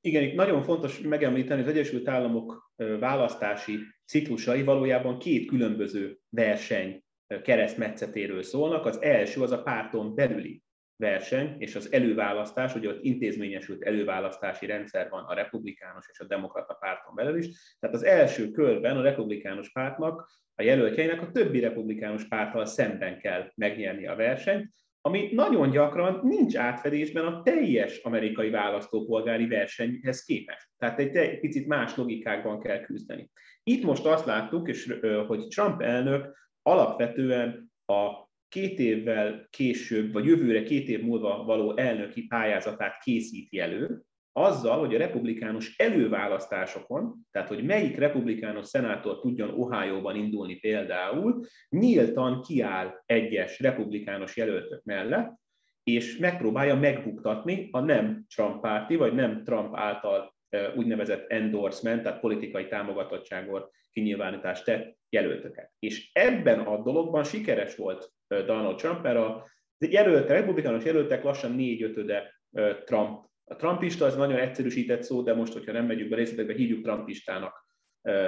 Igen, 0.00 0.22
itt 0.22 0.34
nagyon 0.34 0.62
fontos 0.62 1.00
megemlíteni, 1.00 1.60
hogy 1.60 1.70
az 1.70 1.76
Egyesült 1.76 2.08
Államok 2.08 2.72
választási 2.98 3.78
ciklusai 4.06 4.62
valójában 4.62 5.18
két 5.18 5.46
különböző 5.46 6.18
verseny 6.28 7.04
keresztmetszetéről 7.42 8.42
szólnak. 8.42 8.86
Az 8.86 9.02
első 9.02 9.40
az 9.40 9.50
a 9.50 9.62
párton 9.62 10.14
belüli 10.14 10.62
verseny 11.02 11.56
és 11.58 11.74
az 11.74 11.92
előválasztás, 11.92 12.74
ugye 12.74 12.88
ott 12.88 13.02
intézményesült 13.02 13.82
előválasztási 13.82 14.66
rendszer 14.66 15.08
van 15.08 15.24
a 15.24 15.34
republikánus 15.34 16.06
és 16.12 16.20
a 16.20 16.24
demokrata 16.26 16.74
párton 16.74 17.14
belül 17.14 17.38
is. 17.38 17.76
Tehát 17.80 17.96
az 17.96 18.04
első 18.04 18.50
körben 18.50 18.96
a 18.96 19.02
republikánus 19.02 19.72
pártnak, 19.72 20.30
a 20.54 20.62
jelöltjeinek 20.62 21.22
a 21.22 21.30
többi 21.30 21.60
republikánus 21.60 22.28
párttal 22.28 22.66
szemben 22.66 23.18
kell 23.18 23.52
megnyerni 23.54 24.06
a 24.06 24.16
versenyt, 24.16 24.70
ami 25.00 25.28
nagyon 25.32 25.70
gyakran 25.70 26.20
nincs 26.22 26.56
átfedésben 26.56 27.26
a 27.26 27.42
teljes 27.42 27.98
amerikai 27.98 28.50
választópolgári 28.50 29.46
versenyhez 29.46 30.24
képest. 30.24 30.68
Tehát 30.78 30.98
egy 30.98 31.40
picit 31.40 31.66
más 31.66 31.96
logikákban 31.96 32.60
kell 32.60 32.80
küzdeni. 32.80 33.30
Itt 33.62 33.84
most 33.84 34.06
azt 34.06 34.26
láttuk, 34.26 34.68
és, 34.68 34.98
hogy 35.26 35.46
Trump 35.46 35.80
elnök 35.80 36.36
alapvetően 36.62 37.72
a 37.86 38.30
két 38.52 38.78
évvel 38.78 39.46
később, 39.50 40.12
vagy 40.12 40.24
jövőre 40.24 40.62
két 40.62 40.88
év 40.88 41.02
múlva 41.02 41.44
való 41.44 41.76
elnöki 41.76 42.26
pályázatát 42.26 43.02
készíti 43.02 43.58
elő, 43.58 44.02
azzal, 44.32 44.78
hogy 44.78 44.94
a 44.94 44.98
republikánus 44.98 45.76
előválasztásokon, 45.76 47.14
tehát 47.30 47.48
hogy 47.48 47.64
melyik 47.64 47.96
republikánus 47.96 48.66
szenátor 48.66 49.20
tudjon 49.20 49.50
Ohio-ban 49.50 50.16
indulni 50.16 50.54
például, 50.54 51.44
nyíltan 51.68 52.42
kiáll 52.42 53.02
egyes 53.06 53.60
republikánus 53.60 54.36
jelöltök 54.36 54.82
mellett, 54.84 55.40
és 55.82 56.16
megpróbálja 56.16 56.74
megbuktatni 56.76 57.68
a 57.70 57.80
nem 57.80 58.24
Trump 58.34 58.60
párti, 58.60 58.96
vagy 58.96 59.14
nem 59.14 59.44
Trump 59.44 59.76
által 59.76 60.34
úgynevezett 60.76 61.30
endorsement, 61.30 62.02
tehát 62.02 62.20
politikai 62.20 62.66
támogatottságot 62.66 63.70
kinyilvánítást 63.92 64.64
tett 64.64 65.00
jelöltöket. 65.12 65.72
És 65.78 66.10
ebben 66.12 66.58
a 66.60 66.82
dologban 66.82 67.24
sikeres 67.24 67.76
volt 67.76 68.12
Donald 68.28 68.76
Trump, 68.76 69.02
mert 69.02 69.16
a 69.16 69.46
jelöltek, 69.78 70.36
republikánus 70.36 70.84
jelöltek 70.84 71.22
lassan 71.22 71.52
négy-ötöde 71.52 72.40
Trump. 72.84 73.30
A 73.44 73.56
trumpista 73.56 74.04
az 74.04 74.16
nagyon 74.16 74.38
egyszerűsített 74.38 75.02
szó, 75.02 75.22
de 75.22 75.34
most, 75.34 75.52
hogyha 75.52 75.72
nem 75.72 75.86
megyünk 75.86 76.10
be 76.10 76.16
részletekbe, 76.16 76.54
hívjuk 76.54 76.82
trumpistának. 76.82 77.66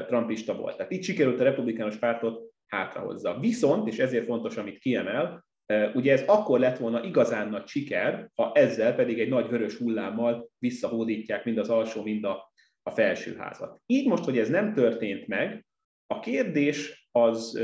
Trumpista 0.07 0.55
volt. 0.55 0.77
Tehát 0.77 0.93
itt 0.93 1.03
sikerült 1.03 1.41
a 1.41 1.45
republikánus 1.45 1.97
pártot 1.97 2.53
hátrahozza. 2.67 3.39
Viszont, 3.41 3.89
és 3.89 3.99
ezért 3.99 4.25
fontos, 4.25 4.57
amit 4.57 4.79
kiemel, 4.79 5.45
ugye 5.95 6.13
ez 6.13 6.23
akkor 6.27 6.59
lett 6.59 6.79
volna 6.79 7.05
igazán 7.05 7.49
nagy 7.49 7.67
siker, 7.67 8.31
ha 8.35 8.53
ezzel 8.55 8.95
pedig 8.95 9.21
egy 9.21 9.29
nagy 9.29 9.49
vörös 9.49 9.77
hullámmal 9.77 10.51
visszahódítják 10.59 11.45
mind 11.45 11.59
az 11.59 11.69
alsó, 11.69 12.03
mind 12.03 12.25
a, 12.25 12.53
a 12.83 12.91
felsőházat. 12.91 13.81
Így 13.87 14.09
most, 14.09 14.25
hogy 14.25 14.39
ez 14.39 14.49
nem 14.49 14.73
történt 14.73 15.27
meg, 15.27 15.67
a 16.07 16.21
kérdés 16.21 17.09
az 17.13 17.61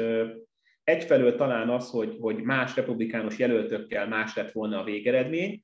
egyfelől 0.85 1.37
talán 1.37 1.68
az, 1.68 1.90
hogy, 1.90 2.16
hogy 2.20 2.42
más 2.42 2.76
republikánus 2.76 3.38
jelöltökkel 3.38 4.09
más 4.09 4.37
lett 4.37 4.52
volna 4.52 4.80
a 4.80 4.85
végeredmény. 4.85 5.62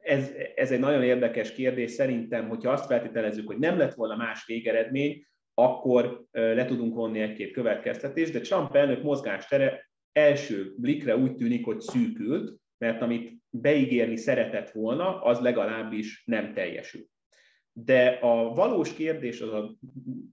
Ez, 0.00 0.32
ez 0.54 0.72
egy 0.72 0.80
nagyon 0.80 1.02
érdekes 1.02 1.52
kérdés. 1.52 1.90
Szerintem, 1.90 2.48
hogyha 2.48 2.70
azt 2.70 2.86
feltételezzük, 2.86 3.46
hogy 3.46 3.58
nem 3.58 3.78
lett 3.78 3.94
volna 3.94 4.16
más 4.16 4.46
végeredmény, 4.46 5.26
akkor 5.54 6.24
le 6.30 6.64
tudunk 6.64 6.94
vonni 6.94 7.20
egy-két 7.20 7.52
következtetést, 7.52 8.32
de 8.32 8.40
Trump 8.40 8.74
elnök 8.74 9.02
mozgástere 9.02 9.90
első 10.12 10.74
blikre 10.76 11.16
úgy 11.16 11.34
tűnik, 11.34 11.64
hogy 11.64 11.80
szűkült, 11.80 12.60
mert 12.78 13.02
amit 13.02 13.32
beígérni 13.50 14.16
szeretett 14.16 14.70
volna, 14.70 15.22
az 15.22 15.40
legalábbis 15.40 16.22
nem 16.24 16.52
teljesült. 16.52 17.08
De 17.76 18.08
a 18.08 18.54
valós 18.54 18.92
kérdés 18.92 19.40
az 19.40 19.52
a, 19.52 19.76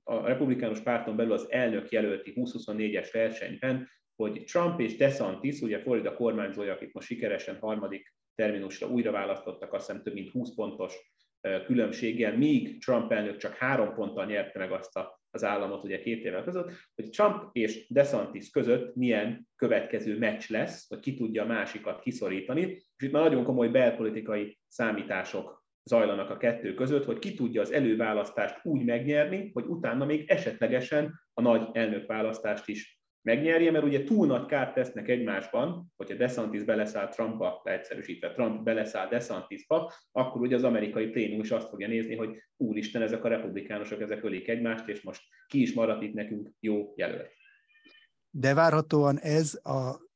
a 0.03 0.27
republikánus 0.27 0.79
párton 0.79 1.15
belül 1.15 1.33
az 1.33 1.51
elnök 1.51 1.89
jelölti 1.89 2.33
2024-es 2.35 3.09
versenyben, 3.11 3.89
hogy 4.15 4.43
Trump 4.43 4.79
és 4.79 4.95
DeSantis, 4.95 5.61
ugye 5.61 5.79
Florida 5.79 6.13
kormányzója, 6.13 6.73
akik 6.73 6.93
most 6.93 7.07
sikeresen 7.07 7.57
harmadik 7.59 8.15
terminusra 8.35 8.87
újra 8.87 9.11
választottak, 9.11 9.73
azt 9.73 9.85
hiszem 9.85 10.03
több 10.03 10.13
mint 10.13 10.29
20 10.29 10.53
pontos 10.55 10.93
különbséggel, 11.65 12.37
míg 12.37 12.83
Trump 12.83 13.11
elnök 13.11 13.37
csak 13.37 13.55
három 13.55 13.93
ponttal 13.93 14.25
nyerte 14.25 14.59
meg 14.59 14.71
azt 14.71 14.97
a, 14.97 15.21
az 15.29 15.43
államot 15.43 15.83
ugye 15.83 15.99
két 15.99 16.23
évvel 16.25 16.43
között, 16.43 16.71
hogy 16.95 17.09
Trump 17.09 17.49
és 17.51 17.87
DeSantis 17.89 18.49
között 18.49 18.95
milyen 18.95 19.47
következő 19.55 20.17
meccs 20.17 20.49
lesz, 20.49 20.87
hogy 20.87 20.99
ki 20.99 21.15
tudja 21.15 21.43
a 21.43 21.47
másikat 21.47 22.01
kiszorítani, 22.01 22.61
és 22.61 23.05
itt 23.05 23.11
már 23.11 23.23
nagyon 23.23 23.43
komoly 23.43 23.67
belpolitikai 23.67 24.59
számítások 24.67 25.60
zajlanak 25.83 26.29
a 26.29 26.37
kettő 26.37 26.73
között, 26.73 27.05
hogy 27.05 27.19
ki 27.19 27.33
tudja 27.33 27.61
az 27.61 27.71
előválasztást 27.71 28.59
úgy 28.63 28.85
megnyerni, 28.85 29.49
hogy 29.53 29.65
utána 29.65 30.05
még 30.05 30.29
esetlegesen 30.29 31.19
a 31.33 31.41
nagy 31.41 31.67
elnökválasztást 31.73 32.67
is 32.67 33.01
megnyerje, 33.21 33.71
mert 33.71 33.83
ugye 33.83 34.03
túl 34.03 34.27
nagy 34.27 34.45
kárt 34.45 34.73
tesznek 34.73 35.07
egymásban, 35.07 35.91
hogyha 35.95 36.15
DeSantis 36.15 36.63
beleszáll 36.63 37.07
Trumpba, 37.07 37.61
leegyszerűsítve 37.63 38.31
Trump 38.31 38.63
beleszáll 38.63 39.07
DeSantisba, 39.07 39.93
akkor 40.11 40.41
ugye 40.41 40.55
az 40.55 40.63
amerikai 40.63 41.07
plénum 41.07 41.39
is 41.39 41.51
azt 41.51 41.69
fogja 41.69 41.87
nézni, 41.87 42.15
hogy 42.15 42.43
úristen, 42.57 43.01
ezek 43.01 43.23
a 43.23 43.27
republikánusok, 43.27 44.01
ezek 44.01 44.23
ölik 44.23 44.47
egymást, 44.47 44.87
és 44.87 45.01
most 45.01 45.21
ki 45.47 45.61
is 45.61 45.73
maradt 45.73 46.03
itt 46.03 46.13
nekünk 46.13 46.49
jó 46.59 46.93
jelölt. 46.95 47.31
De 48.29 48.53
várhatóan 48.53 49.19
ez 49.19 49.59
a 49.63 50.09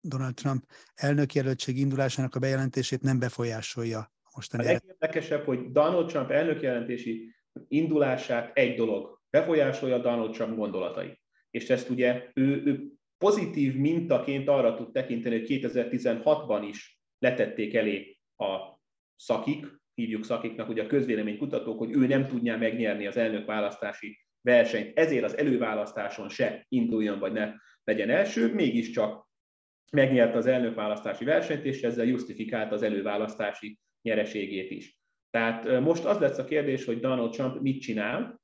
Donald 0.00 0.34
Trump 0.34 0.64
elnökjelöltség 0.94 1.78
indulásának 1.78 2.34
a 2.34 2.38
bejelentését 2.38 3.02
nem 3.02 3.18
befolyásolja 3.18 4.14
mostani. 4.36 4.64
A 4.64 4.66
legérdekesebb, 4.66 5.44
hogy 5.44 5.70
Donald 5.72 6.06
Trump 6.06 6.30
elnökjelentési 6.30 7.34
indulását 7.68 8.56
egy 8.56 8.76
dolog 8.76 9.20
befolyásolja 9.30 9.98
Donald 9.98 10.32
Trump 10.32 10.56
gondolatai 10.56 11.18
és 11.56 11.70
ezt 11.70 11.90
ugye 11.90 12.30
ő, 12.34 12.62
ő 12.64 12.86
pozitív 13.18 13.74
mintaként 13.74 14.48
arra 14.48 14.74
tud 14.74 14.92
tekinteni, 14.92 15.38
hogy 15.38 15.46
2016-ban 15.48 16.66
is 16.68 17.00
letették 17.18 17.74
elé 17.74 18.18
a 18.36 18.80
szakik, 19.16 19.66
hívjuk 19.94 20.24
szakiknak, 20.24 20.68
ugye 20.68 20.82
a 20.82 20.86
közvéleménykutatók, 20.86 21.78
hogy 21.78 21.92
ő 21.92 22.06
nem 22.06 22.26
tudná 22.26 22.56
megnyerni 22.56 23.06
az 23.06 23.16
elnökválasztási 23.16 24.18
versenyt, 24.40 24.98
ezért 24.98 25.24
az 25.24 25.36
előválasztáson 25.36 26.28
se 26.28 26.64
induljon, 26.68 27.18
vagy 27.18 27.32
ne 27.32 27.52
legyen 27.84 28.10
első, 28.10 28.54
mégiscsak 28.54 29.26
megnyert 29.92 30.34
az 30.34 30.46
elnökválasztási 30.46 31.24
versenyt, 31.24 31.64
és 31.64 31.82
ezzel 31.82 32.06
justifikálta 32.06 32.74
az 32.74 32.82
előválasztási 32.82 33.78
nyereségét 34.06 34.70
is. 34.70 34.98
Tehát 35.30 35.80
most 35.80 36.04
az 36.04 36.18
lesz 36.18 36.38
a 36.38 36.44
kérdés, 36.44 36.84
hogy 36.84 37.00
Donald 37.00 37.30
Trump 37.30 37.60
mit 37.60 37.80
csinál, 37.80 38.40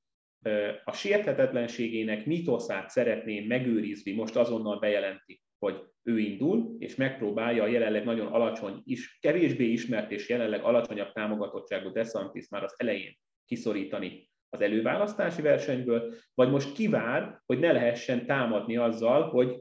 a 0.84 0.92
sérthetetlenségének 0.92 2.26
mitoszát 2.26 2.90
szeretném 2.90 3.46
megőrizni, 3.46 4.12
most 4.12 4.36
azonnal 4.36 4.78
bejelenti, 4.78 5.40
hogy 5.58 5.82
ő 6.02 6.18
indul, 6.18 6.76
és 6.78 6.94
megpróbálja 6.94 7.62
a 7.62 7.66
jelenleg 7.66 8.04
nagyon 8.04 8.26
alacsony, 8.26 8.80
is, 8.84 9.18
kevésbé 9.20 9.64
ismert 9.64 10.10
és 10.10 10.28
jelenleg 10.28 10.62
alacsonyabb 10.62 11.12
támogatottságú 11.12 11.92
DeSantis 11.92 12.48
már 12.48 12.64
az 12.64 12.74
elején 12.76 13.16
kiszorítani 13.44 14.30
az 14.48 14.60
előválasztási 14.60 15.42
versenyből, 15.42 16.14
vagy 16.34 16.50
most 16.50 16.72
kivár, 16.72 17.40
hogy 17.46 17.58
ne 17.58 17.72
lehessen 17.72 18.26
támadni 18.26 18.76
azzal, 18.76 19.28
hogy 19.28 19.60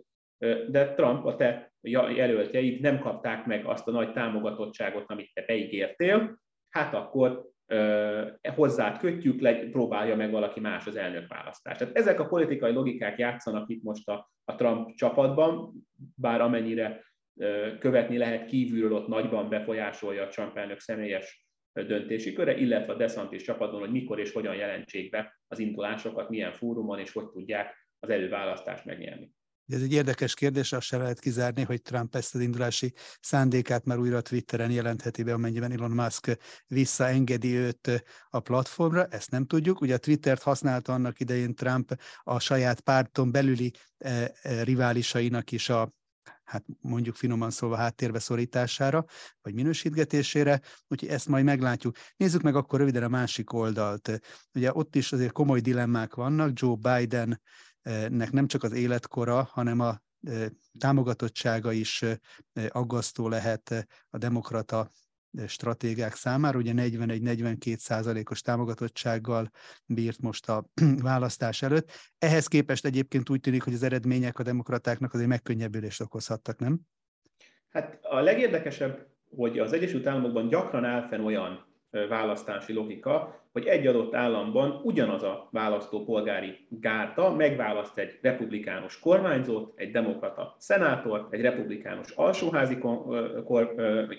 de 0.69 0.93
Trump, 0.93 1.25
a 1.25 1.35
te 1.35 1.70
jelöltjeid 1.89 2.81
nem 2.81 2.99
kapták 2.99 3.45
meg 3.45 3.65
azt 3.65 3.87
a 3.87 3.91
nagy 3.91 4.13
támogatottságot, 4.13 5.03
amit 5.07 5.33
te 5.33 5.43
beígértél, 5.47 6.39
hát 6.69 6.93
akkor 6.93 7.49
hozzád 8.55 8.97
kötjük, 8.97 9.41
le, 9.41 9.55
próbálja 9.55 10.15
meg 10.15 10.31
valaki 10.31 10.59
más 10.59 10.87
az 10.87 10.95
elnökválasztást. 10.95 11.79
Tehát 11.79 11.95
ezek 11.95 12.19
a 12.19 12.27
politikai 12.27 12.71
logikák 12.71 13.17
játszanak 13.17 13.69
itt 13.69 13.83
most 13.83 14.09
a, 14.09 14.31
a 14.43 14.55
Trump 14.55 14.95
csapatban, 14.95 15.71
bár 16.15 16.41
amennyire 16.41 17.03
követni 17.79 18.17
lehet 18.17 18.45
kívülről, 18.45 18.93
ott 18.93 19.07
nagyban 19.07 19.49
befolyásolja 19.49 20.23
a 20.23 20.27
Trump 20.27 20.57
elnök 20.57 20.79
személyes 20.79 21.45
döntési 21.73 22.33
köre, 22.33 22.57
illetve 22.57 22.93
a 22.93 22.95
DeSantis 22.95 23.43
csapatban, 23.43 23.79
hogy 23.79 23.91
mikor 23.91 24.19
és 24.19 24.31
hogyan 24.31 24.55
jelentsék 24.55 25.09
be 25.09 25.41
az 25.47 25.59
indulásokat, 25.59 26.29
milyen 26.29 26.51
fórumon 26.51 26.99
és 26.99 27.11
hogy 27.11 27.29
tudják 27.29 27.87
az 27.99 28.09
előválasztást 28.09 28.85
megnyerni. 28.85 29.31
Ez 29.71 29.81
egy 29.81 29.93
érdekes 29.93 30.33
kérdés, 30.33 30.71
azt 30.71 30.85
se 30.85 30.97
lehet 30.97 31.19
kizárni, 31.19 31.63
hogy 31.63 31.81
Trump 31.81 32.15
ezt 32.15 32.35
az 32.35 32.41
indulási 32.41 32.93
szándékát 33.21 33.85
már 33.85 33.99
újra 33.99 34.21
Twitteren 34.21 34.71
jelentheti 34.71 35.23
be, 35.23 35.33
amennyiben 35.33 35.71
Elon 35.71 35.91
Musk 35.91 36.37
visszaengedi 36.67 37.55
őt 37.55 38.03
a 38.29 38.39
platformra, 38.39 39.05
ezt 39.05 39.31
nem 39.31 39.45
tudjuk. 39.45 39.81
Ugye 39.81 39.93
a 39.93 39.97
Twittert 39.97 40.41
használta 40.41 40.93
annak 40.93 41.19
idején 41.19 41.55
Trump 41.55 42.01
a 42.23 42.39
saját 42.39 42.79
párton 42.79 43.31
belüli 43.31 43.73
eh, 43.97 44.25
eh, 44.41 44.63
riválisainak 44.63 45.51
is 45.51 45.69
a 45.69 45.93
hát 46.43 46.65
mondjuk 46.81 47.15
finoman 47.15 47.51
szólva 47.51 47.75
háttérbe 47.75 48.19
szorítására, 48.19 49.05
vagy 49.41 49.53
minősítgetésére, 49.53 50.61
úgyhogy 50.87 51.09
ezt 51.09 51.27
majd 51.27 51.45
meglátjuk. 51.45 51.95
Nézzük 52.17 52.41
meg 52.41 52.55
akkor 52.55 52.79
röviden 52.79 53.03
a 53.03 53.07
másik 53.07 53.53
oldalt. 53.53 54.19
Ugye 54.53 54.73
ott 54.73 54.95
is 54.95 55.11
azért 55.11 55.31
komoly 55.31 55.59
dilemmák 55.59 56.13
vannak, 56.13 56.59
Joe 56.59 56.75
Biden 56.75 57.41
nek 58.09 58.31
nem 58.31 58.47
csak 58.47 58.63
az 58.63 58.71
életkora, 58.71 59.43
hanem 59.43 59.79
a 59.79 60.01
támogatottsága 60.79 61.71
is 61.71 62.05
aggasztó 62.67 63.27
lehet 63.27 63.87
a 64.09 64.17
demokrata 64.17 64.89
stratégák 65.47 66.13
számára. 66.13 66.57
Ugye 66.57 66.73
41-42 66.75 67.77
százalékos 67.77 68.41
támogatottsággal 68.41 69.49
bírt 69.85 70.21
most 70.21 70.49
a 70.49 70.65
választás 71.01 71.61
előtt. 71.61 71.91
Ehhez 72.17 72.47
képest 72.47 72.85
egyébként 72.85 73.29
úgy 73.29 73.39
tűnik, 73.39 73.63
hogy 73.63 73.73
az 73.73 73.83
eredmények 73.83 74.39
a 74.39 74.43
demokratáknak 74.43 75.13
azért 75.13 75.29
megkönnyebbülést 75.29 76.01
okozhattak, 76.01 76.59
nem? 76.59 76.79
Hát 77.69 77.99
a 78.01 78.19
legérdekesebb 78.19 79.11
hogy 79.35 79.59
az 79.59 79.73
Egyesült 79.73 80.07
Államokban 80.07 80.47
gyakran 80.47 80.85
áll 80.85 81.07
fenn 81.07 81.25
olyan 81.25 81.65
választási 82.09 82.73
logika, 82.73 83.41
hogy 83.51 83.65
egy 83.65 83.87
adott 83.87 84.15
államban 84.15 84.81
ugyanaz 84.83 85.23
a 85.23 85.47
választópolgári 85.51 86.57
gárta 86.69 87.35
megválaszt 87.35 87.97
egy 87.97 88.19
republikánus 88.21 88.99
kormányzót, 88.99 89.73
egy 89.75 89.91
demokrata 89.91 90.55
szenátort, 90.59 91.33
egy 91.33 91.41
republikánus 91.41 92.11
alsóházi 92.11 92.77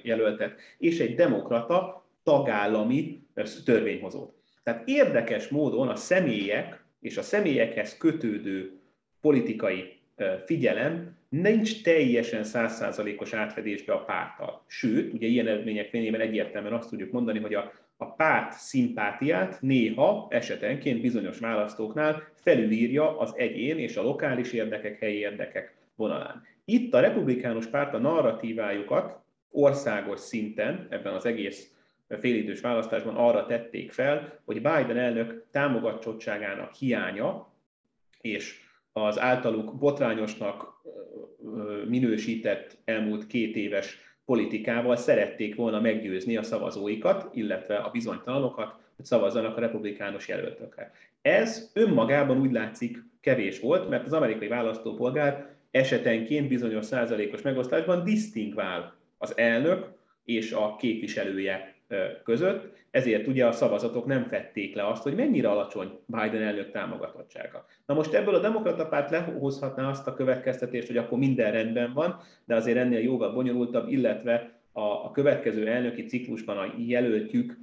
jelöltet 0.03 0.61
és 0.79 1.01
egy 1.01 1.15
demokrata 1.15 2.05
tagállami 2.23 3.23
törvényhozót. 3.65 4.35
Tehát 4.63 4.89
érdekes 4.89 5.49
módon 5.49 5.89
a 5.89 5.97
személyek 5.97 6.85
és 7.01 7.17
a 7.17 7.23
személyekhez 7.23 7.97
kötődő 7.97 8.81
politikai 9.21 9.99
figyelem 10.45 11.17
nincs 11.33 11.83
teljesen 11.83 12.45
százszázalékos 12.45 13.33
átfedésbe 13.33 13.93
a 13.93 14.05
párttal. 14.05 14.65
Sőt, 14.67 15.13
ugye 15.13 15.27
ilyen 15.27 15.47
eredmények 15.47 15.89
fényében 15.89 16.21
egyértelműen 16.21 16.73
azt 16.73 16.89
tudjuk 16.89 17.11
mondani, 17.11 17.39
hogy 17.39 17.55
a, 17.55 17.73
a 17.97 18.05
párt 18.05 18.53
szimpátiát 18.53 19.61
néha, 19.61 20.27
esetenként 20.31 21.01
bizonyos 21.01 21.39
választóknál 21.39 22.23
felülírja 22.35 23.19
az 23.19 23.33
egyén 23.37 23.79
és 23.79 23.97
a 23.97 24.03
lokális 24.03 24.53
érdekek, 24.53 24.99
helyi 24.99 25.19
érdekek 25.19 25.75
vonalán. 25.95 26.43
Itt 26.65 26.95
a 26.95 27.01
republikánus 27.01 27.67
párt 27.67 27.95
a 27.95 27.99
narratívájukat 27.99 29.19
országos 29.51 30.21
szinten, 30.21 30.87
ebben 30.91 31.15
az 31.15 31.27
egész 31.27 31.71
félidős 32.09 32.61
választásban 32.61 33.17
arra 33.17 33.47
tették 33.47 33.93
fel, 33.93 34.41
hogy 34.45 34.57
Biden 34.57 34.99
elnök 34.99 35.45
támogatottságának 35.51 36.75
hiánya 36.75 37.53
és 38.21 38.62
az 38.93 39.21
általuk 39.21 39.79
botrányosnak 39.79 40.83
minősített 41.89 42.77
elmúlt 42.85 43.27
két 43.27 43.57
éves 43.57 43.99
politikával 44.25 44.97
szerették 44.97 45.55
volna 45.55 45.81
meggyőzni 45.81 46.37
a 46.37 46.43
szavazóikat, 46.43 47.29
illetve 47.35 47.77
a 47.77 47.91
bizonytalanokat, 47.91 48.75
hogy 48.97 49.05
szavazzanak 49.05 49.57
a 49.57 49.61
republikánus 49.61 50.29
jelöltökre. 50.29 50.93
Ez 51.23 51.71
önmagában 51.75 52.41
úgy 52.41 52.53
látszik 52.53 53.03
kevés 53.21 53.61
volt, 53.61 53.89
mert 53.89 54.07
az 54.07 54.13
amerikai 54.13 54.49
választópolgár 54.49 55.51
esetenként 55.71 56.49
bizonyos 56.49 56.85
százalékos 56.85 57.43
megosztásban 57.43 58.05
disztingvál 58.05 58.95
az 59.19 59.37
elnök 59.37 59.87
és 60.25 60.53
a 60.53 60.77
képviselője 60.77 61.72
között, 62.25 62.73
ezért 62.91 63.27
ugye 63.27 63.47
a 63.47 63.53
szavazatok 63.53 64.07
nem 64.07 64.25
fették 64.25 64.75
le 64.75 64.87
azt, 64.87 65.03
hogy 65.03 65.15
mennyire 65.15 65.51
alacsony 65.51 65.99
Biden 66.07 66.43
elnök 66.43 66.71
támogatottsága. 66.71 67.65
Na 67.87 67.95
most 67.95 68.13
ebből 68.13 68.35
a 68.35 68.41
demokrata 68.41 68.87
párt 68.87 69.11
lehozhatná 69.11 69.89
azt 69.89 70.07
a 70.07 70.15
következtetést, 70.15 70.87
hogy 70.87 70.97
akkor 70.97 71.19
minden 71.19 71.53
rendben 71.53 71.93
van, 71.93 72.21
de 72.45 72.55
azért 72.55 72.79
ennél 72.79 73.01
jóval 73.01 73.33
bonyolultabb, 73.33 73.89
illetve 73.89 74.61
a, 74.73 74.81
a 74.81 75.11
következő 75.11 75.69
elnöki 75.69 76.05
ciklusban 76.05 76.59
a 76.59 76.75
jelöltjük 76.77 77.59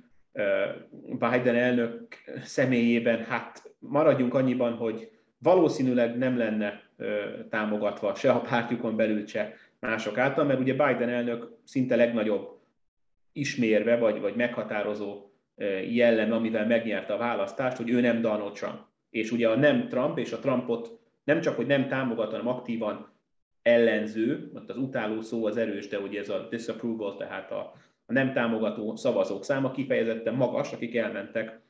Biden 1.19 1.55
elnök 1.55 2.07
személyében, 2.43 3.23
hát 3.23 3.71
maradjunk 3.79 4.33
annyiban, 4.33 4.73
hogy 4.73 5.09
valószínűleg 5.37 6.17
nem 6.17 6.37
lenne 6.37 6.83
támogatva 7.49 8.15
se 8.15 8.31
a 8.31 8.41
pártjukon 8.41 8.95
belül, 8.95 9.27
se 9.27 9.53
mások 9.79 10.17
által, 10.17 10.45
mert 10.45 10.59
ugye 10.59 10.71
Biden 10.71 11.09
elnök 11.09 11.51
szinte 11.63 11.95
legnagyobb 11.95 12.58
ismérve, 13.39 13.97
vagy, 13.97 14.19
vagy 14.19 14.35
meghatározó 14.35 15.29
jellem, 15.89 16.31
amivel 16.31 16.65
megnyerte 16.65 17.13
a 17.13 17.17
választást, 17.17 17.77
hogy 17.77 17.89
ő 17.89 18.01
nem 18.01 18.21
Donald 18.21 18.53
Trump. 18.53 18.79
És 19.09 19.31
ugye 19.31 19.49
a 19.49 19.55
nem 19.55 19.87
Trump 19.87 20.17
és 20.17 20.31
a 20.31 20.39
Trumpot 20.39 20.99
nem 21.23 21.41
csak, 21.41 21.55
hogy 21.55 21.67
nem 21.67 21.87
támogat, 21.87 22.31
hanem 22.31 22.47
aktívan 22.47 23.13
ellenző, 23.61 24.51
ott 24.53 24.69
az 24.69 24.77
utáló 24.77 25.21
szó 25.21 25.45
az 25.45 25.57
erős, 25.57 25.87
de 25.87 25.99
ugye 25.99 26.19
ez 26.19 26.29
a 26.29 26.47
disapproval, 26.49 27.15
tehát 27.17 27.51
a, 27.51 27.73
a 28.05 28.13
nem 28.13 28.33
támogató 28.33 28.95
szavazók 28.95 29.43
száma 29.43 29.71
kifejezetten 29.71 30.33
magas, 30.33 30.73
akik 30.73 30.95
elmentek 30.95 31.61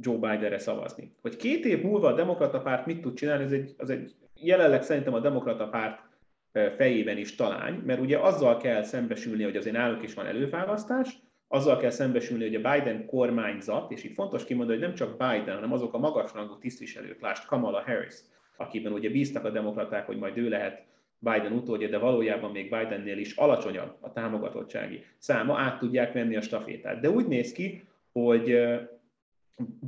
Joe 0.00 0.14
Bidenre 0.14 0.58
szavazni. 0.58 1.14
Hogy 1.20 1.36
két 1.36 1.64
év 1.64 1.82
múlva 1.82 2.08
a 2.08 2.14
demokrata 2.14 2.60
párt 2.60 2.86
mit 2.86 3.00
tud 3.00 3.14
csinálni, 3.14 3.44
ez 3.44 3.52
egy, 3.52 3.74
az 3.76 3.90
egy 3.90 4.14
jelenleg 4.34 4.82
szerintem 4.82 5.14
a 5.14 5.20
demokrata 5.20 5.68
párt 5.68 6.09
fejében 6.52 7.18
is 7.18 7.34
talány, 7.34 7.74
mert 7.74 8.00
ugye 8.00 8.18
azzal 8.18 8.56
kell 8.56 8.82
szembesülni, 8.82 9.42
hogy 9.42 9.56
azért 9.56 9.76
náluk 9.76 10.02
is 10.02 10.14
van 10.14 10.26
előválasztás, 10.26 11.18
azzal 11.48 11.76
kell 11.76 11.90
szembesülni, 11.90 12.44
hogy 12.44 12.64
a 12.64 12.72
Biden 12.72 13.06
kormányzat, 13.06 13.90
és 13.90 14.04
itt 14.04 14.14
fontos 14.14 14.44
kimondani, 14.44 14.78
hogy 14.78 14.86
nem 14.86 14.96
csak 14.96 15.10
Biden, 15.10 15.54
hanem 15.54 15.72
azok 15.72 15.94
a 15.94 15.98
magasrangú 15.98 16.58
tisztviselők, 16.58 17.20
lást 17.20 17.46
Kamala 17.46 17.82
Harris, 17.82 18.14
akiben 18.56 18.92
ugye 18.92 19.10
bíztak 19.10 19.44
a 19.44 19.50
demokraták, 19.50 20.06
hogy 20.06 20.18
majd 20.18 20.36
ő 20.36 20.48
lehet 20.48 20.82
Biden 21.18 21.52
utódja, 21.52 21.88
de 21.88 21.98
valójában 21.98 22.50
még 22.50 22.70
Bidennél 22.70 23.18
is 23.18 23.36
alacsonyabb 23.36 23.96
a 24.00 24.12
támogatottsági 24.12 25.04
száma, 25.18 25.58
át 25.58 25.78
tudják 25.78 26.12
venni 26.12 26.36
a 26.36 26.40
stafétát. 26.40 27.00
De 27.00 27.10
úgy 27.10 27.26
néz 27.26 27.52
ki, 27.52 27.82
hogy 28.12 28.58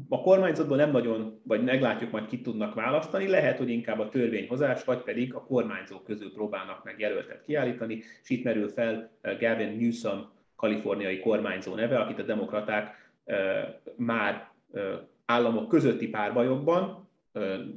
a 0.08 0.20
kormányzatban 0.20 0.76
nem 0.76 0.90
nagyon, 0.90 1.40
vagy 1.42 1.64
meglátjuk 1.64 2.10
majd 2.10 2.26
ki 2.26 2.40
tudnak 2.40 2.74
választani, 2.74 3.28
lehet, 3.28 3.58
hogy 3.58 3.70
inkább 3.70 3.98
a 3.98 4.08
törvényhozás, 4.08 4.84
vagy 4.84 5.02
pedig 5.02 5.34
a 5.34 5.44
kormányzók 5.44 6.04
közül 6.04 6.32
próbálnak 6.32 6.84
meg 6.84 6.98
jelöltet 6.98 7.42
kiállítani, 7.42 8.02
és 8.22 8.30
itt 8.30 8.44
merül 8.44 8.68
fel 8.68 9.10
eh, 9.20 9.38
Gavin 9.40 9.76
Newsom, 9.78 10.30
kaliforniai 10.56 11.20
kormányzó 11.20 11.74
neve, 11.74 11.98
akit 11.98 12.18
a 12.18 12.22
demokraták 12.22 13.10
eh, 13.24 13.74
már 13.96 14.50
eh, 14.72 14.82
államok 15.26 15.68
közötti 15.68 16.08
párbajokban, 16.08 17.10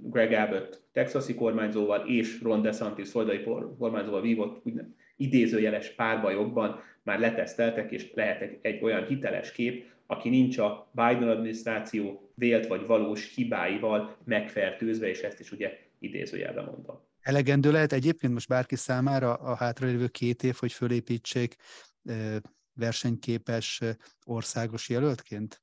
Greg 0.02 0.32
Abbott 0.32 0.82
texasi 0.92 1.36
kormányzóval 1.36 2.04
és 2.08 2.42
Ron 2.42 2.62
DeSantis 2.62 3.10
floridai 3.10 3.44
kormányzóval 3.78 4.22
vívott 4.22 4.64
idézőjeles 5.16 5.90
párbajokban 5.90 6.80
már 7.04 7.20
leteszteltek, 7.20 7.92
és 7.92 8.12
lehet 8.14 8.42
egy, 8.42 8.60
egy 8.62 8.84
olyan 8.84 9.06
hiteles 9.06 9.52
kép, 9.52 9.86
aki 10.08 10.30
nincs 10.30 10.58
a 10.58 10.90
Biden 10.92 11.30
adminisztráció 11.30 12.32
vélt 12.36 12.68
vagy 12.68 12.86
valós 12.86 13.36
hibáival 13.36 14.18
megfertőzve, 14.24 15.08
és 15.08 15.22
ezt 15.22 15.40
is 15.40 15.52
ugye 15.52 15.78
idézőjelben 16.00 16.66
mondom. 16.66 17.00
Elegendő 17.22 17.72
lehet 17.72 17.94
egyébként 17.94 18.34
most 18.34 18.48
bárki 18.48 18.76
számára 18.76 19.34
a 19.34 19.56
hátralévő 19.56 20.08
két 20.08 20.44
év, 20.44 20.56
hogy 20.60 20.72
fölépítsék 20.72 21.56
versenyképes 22.74 23.82
országos 24.26 24.90
jelöltként? 24.90 25.62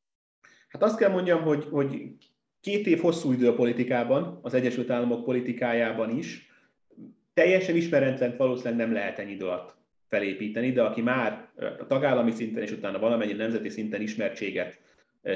Hát 0.68 0.82
azt 0.82 0.96
kell 0.96 1.10
mondjam, 1.10 1.42
hogy, 1.42 1.64
hogy 1.64 2.16
két 2.60 2.86
év 2.86 3.00
hosszú 3.00 3.32
idő 3.32 3.48
a 3.48 3.54
politikában, 3.54 4.38
az 4.42 4.54
Egyesült 4.54 4.90
Államok 4.90 5.24
politikájában 5.24 6.18
is. 6.18 6.50
Teljesen 7.34 7.76
ismeretlen 7.76 8.36
valószínűleg 8.36 8.78
nem 8.78 8.92
lehet 8.92 9.18
ennyi 9.18 9.32
idő 9.32 9.46
alatt 9.46 9.81
felépíteni, 10.12 10.72
de 10.72 10.82
aki 10.82 11.00
már 11.00 11.48
a 11.78 11.86
tagállami 11.86 12.30
szinten 12.30 12.62
és 12.62 12.70
utána 12.70 12.98
valamennyi 12.98 13.32
nemzeti 13.32 13.68
szinten 13.68 14.00
ismertséget 14.00 14.78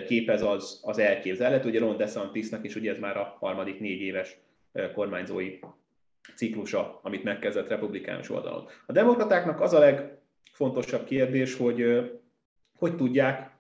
képez, 0.06 0.42
az, 0.42 0.80
az 0.82 0.98
elképzelhető. 0.98 1.68
Ugye 1.68 1.78
Ron 1.78 1.96
DeSantisnak 1.96 2.64
is 2.64 2.76
ugye 2.76 2.90
ez 2.90 2.98
már 2.98 3.16
a 3.16 3.36
harmadik 3.38 3.80
négy 3.80 4.00
éves 4.00 4.36
kormányzói 4.94 5.58
ciklusa, 6.34 7.00
amit 7.02 7.24
megkezdett 7.24 7.68
republikánus 7.68 8.30
oldalon. 8.30 8.66
A 8.86 8.92
demokratáknak 8.92 9.60
az 9.60 9.72
a 9.72 9.78
legfontosabb 9.78 11.04
kérdés, 11.04 11.56
hogy 11.56 12.10
hogy 12.78 12.96
tudják, 12.96 13.50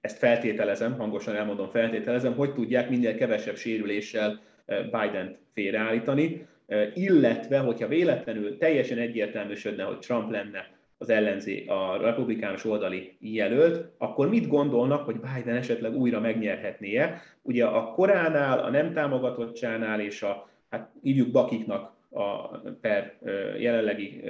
ezt 0.00 0.18
feltételezem, 0.18 0.96
hangosan 0.96 1.34
elmondom, 1.34 1.70
feltételezem, 1.70 2.34
hogy 2.34 2.52
tudják 2.52 2.90
minél 2.90 3.16
kevesebb 3.16 3.56
sérüléssel 3.56 4.40
Biden-t 4.66 5.38
félreállítani 5.54 6.46
illetve 6.94 7.58
hogyha 7.58 7.88
véletlenül 7.88 8.56
teljesen 8.56 8.98
egyértelműsödne, 8.98 9.82
hogy 9.82 9.98
Trump 9.98 10.30
lenne 10.30 10.76
az 10.98 11.08
ellenzé, 11.08 11.64
a 11.66 11.96
republikánus 12.00 12.64
oldali 12.64 13.16
jelölt, 13.20 13.92
akkor 13.98 14.28
mit 14.28 14.48
gondolnak, 14.48 15.04
hogy 15.04 15.20
Biden 15.20 15.56
esetleg 15.56 15.96
újra 15.96 16.20
megnyerhetnie? 16.20 17.22
Ugye 17.42 17.64
a 17.66 17.92
koránál, 17.92 18.58
a 18.58 18.70
nem 18.70 18.92
támogatottságnál 18.92 20.00
és 20.00 20.22
a, 20.22 20.48
hát 20.70 20.92
hívjuk 21.02 21.30
bakiknak 21.30 21.96
a 22.10 22.58
per 22.58 23.18
jelenlegi 23.58 24.22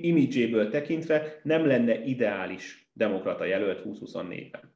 imidzséből 0.00 0.68
tekintve 0.68 1.40
nem 1.42 1.66
lenne 1.66 2.04
ideális 2.04 2.88
demokrata 2.92 3.44
jelölt 3.44 3.82
2024-ben. 3.84 4.73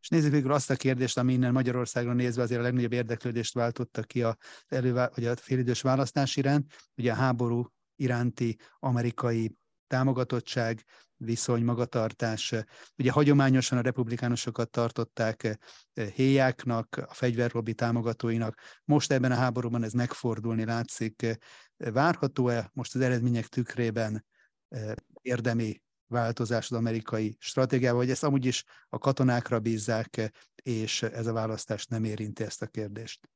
És 0.00 0.08
nézzük 0.08 0.32
végül 0.32 0.52
azt 0.52 0.70
a 0.70 0.76
kérdést, 0.76 1.18
ami 1.18 1.32
innen 1.32 1.52
Magyarországra 1.52 2.12
nézve 2.12 2.42
azért 2.42 2.60
a 2.60 2.62
legnagyobb 2.62 2.92
érdeklődést 2.92 3.54
váltotta 3.54 4.02
ki 4.02 4.22
a, 4.22 4.36
elővá, 4.68 5.10
vagy 5.14 5.24
a 5.24 5.36
félidős 5.36 5.80
választás 5.80 6.36
iránt, 6.36 6.72
ugye 6.96 7.12
a 7.12 7.14
háború 7.14 7.66
iránti 7.96 8.56
amerikai 8.78 9.56
támogatottság, 9.86 10.84
viszony, 11.16 11.64
magatartás. 11.64 12.54
Ugye 12.96 13.10
hagyományosan 13.10 13.78
a 13.78 13.80
republikánusokat 13.80 14.70
tartották 14.70 15.44
eh, 15.44 16.08
héjáknak, 16.08 16.96
a 17.08 17.14
fegyverlobbi 17.14 17.74
támogatóinak. 17.74 18.60
Most 18.84 19.12
ebben 19.12 19.32
a 19.32 19.34
háborúban 19.34 19.82
ez 19.82 19.92
megfordulni 19.92 20.64
látszik. 20.64 21.26
Várható-e 21.76 22.70
most 22.72 22.94
az 22.94 23.00
eredmények 23.00 23.46
tükrében 23.46 24.24
eh, 24.68 24.92
érdemi 25.22 25.82
változás 26.10 26.70
az 26.70 26.76
amerikai 26.76 27.36
stratégiával, 27.38 27.98
vagy 28.00 28.10
ezt 28.10 28.24
amúgy 28.24 28.46
is 28.46 28.64
a 28.88 28.98
katonákra 28.98 29.58
bízzák, 29.58 30.32
és 30.62 31.02
ez 31.02 31.26
a 31.26 31.32
választás 31.32 31.86
nem 31.86 32.04
érinti 32.04 32.42
ezt 32.42 32.62
a 32.62 32.66
kérdést? 32.66 33.28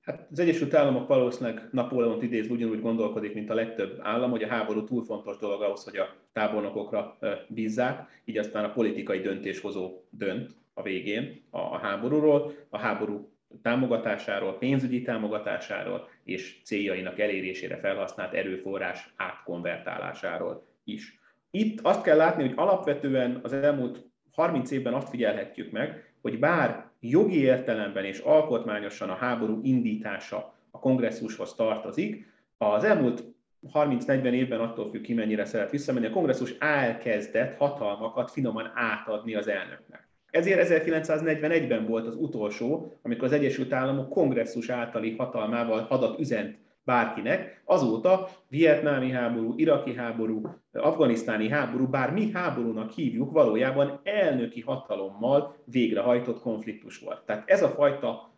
Hát 0.00 0.28
az 0.30 0.38
Egyesült 0.38 0.74
Államok 0.74 1.08
valószínűleg 1.08 1.68
Napóleont 1.72 2.22
idézve 2.22 2.52
ugyanúgy 2.52 2.80
gondolkodik, 2.80 3.34
mint 3.34 3.50
a 3.50 3.54
legtöbb 3.54 3.98
állam, 4.02 4.30
hogy 4.30 4.42
a 4.42 4.48
háború 4.48 4.84
túl 4.84 5.04
fontos 5.04 5.36
dolog 5.36 5.62
ahhoz, 5.62 5.84
hogy 5.84 5.96
a 5.96 6.16
tábornokokra 6.32 7.18
bízzák, 7.48 8.22
így 8.24 8.38
aztán 8.38 8.64
a 8.64 8.72
politikai 8.72 9.20
döntéshozó 9.20 10.04
dönt 10.10 10.50
a 10.74 10.82
végén 10.82 11.44
a 11.50 11.78
háborúról, 11.78 12.52
a 12.68 12.78
háború 12.78 13.32
támogatásáról, 13.62 14.58
pénzügyi 14.58 15.02
támogatásáról 15.02 16.08
és 16.24 16.60
céljainak 16.64 17.18
elérésére 17.18 17.76
felhasznált 17.76 18.34
erőforrás 18.34 19.12
átkonvertálásáról 19.16 20.66
is. 20.84 21.19
Itt 21.50 21.80
azt 21.80 22.02
kell 22.02 22.16
látni, 22.16 22.42
hogy 22.42 22.52
alapvetően 22.56 23.40
az 23.42 23.52
elmúlt 23.52 24.08
30 24.32 24.70
évben 24.70 24.94
azt 24.94 25.08
figyelhetjük 25.08 25.70
meg, 25.70 26.12
hogy 26.22 26.38
bár 26.38 26.90
jogi 27.00 27.40
értelemben 27.40 28.04
és 28.04 28.18
alkotmányosan 28.18 29.10
a 29.10 29.14
háború 29.14 29.60
indítása 29.62 30.54
a 30.70 30.78
kongresszushoz 30.78 31.54
tartozik, 31.54 32.26
az 32.58 32.84
elmúlt 32.84 33.24
30-40 33.72 34.32
évben 34.32 34.60
attól 34.60 34.90
függ 34.90 35.02
ki, 35.02 35.14
mennyire 35.14 35.44
szeret 35.44 35.70
visszamenni, 35.70 36.06
a 36.06 36.10
kongresszus 36.10 36.54
elkezdett 36.58 37.56
hatalmakat 37.56 38.30
finoman 38.30 38.72
átadni 38.74 39.34
az 39.34 39.48
elnöknek. 39.48 40.08
Ezért 40.30 40.84
1941-ben 40.86 41.86
volt 41.86 42.06
az 42.06 42.16
utolsó, 42.16 42.92
amikor 43.02 43.24
az 43.24 43.32
Egyesült 43.32 43.72
Államok 43.72 44.08
kongresszus 44.08 44.68
általi 44.68 45.16
hatalmával 45.16 45.82
hadat 45.82 46.18
üzent 46.20 46.58
bárkinek. 46.84 47.62
Azóta 47.64 48.28
vietnámi 48.48 49.10
háború, 49.10 49.52
iraki 49.56 49.94
háború, 49.94 50.42
afganisztáni 50.72 51.48
háború, 51.48 51.86
bár 51.86 52.12
mi 52.12 52.30
háborúnak 52.30 52.90
hívjuk, 52.90 53.32
valójában 53.32 54.00
elnöki 54.02 54.60
hatalommal 54.60 55.56
végrehajtott 55.64 56.40
konfliktus 56.40 56.98
volt. 56.98 57.22
Tehát 57.26 57.50
ez 57.50 57.62
a 57.62 57.68
fajta 57.68 58.30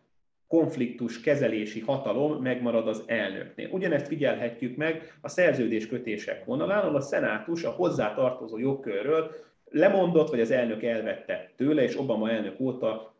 konfliktus 0.47 1.21
kezelési 1.21 1.79
hatalom 1.79 2.41
megmarad 2.41 2.87
az 2.87 3.03
elnöknél. 3.05 3.69
Ugyanezt 3.71 4.07
figyelhetjük 4.07 4.75
meg 4.77 5.17
a 5.21 5.29
szerződéskötések 5.29 6.45
vonalán, 6.45 6.79
ahol 6.83 6.95
a 6.95 7.01
szenátus 7.01 7.63
a 7.63 7.69
hozzátartozó 7.69 8.57
jogkörről 8.57 9.31
lemondott, 9.65 10.29
vagy 10.29 10.39
az 10.39 10.51
elnök 10.51 10.83
elvette 10.83 11.51
tőle, 11.55 11.83
és 11.83 11.99
Obama 11.99 12.29
elnök 12.29 12.59
óta 12.59 13.15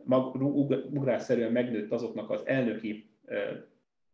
ugrásszerűen 0.91 1.51
megnőtt 1.51 1.91
azoknak 1.91 2.29
az 2.29 2.41
elnöki 2.45 3.09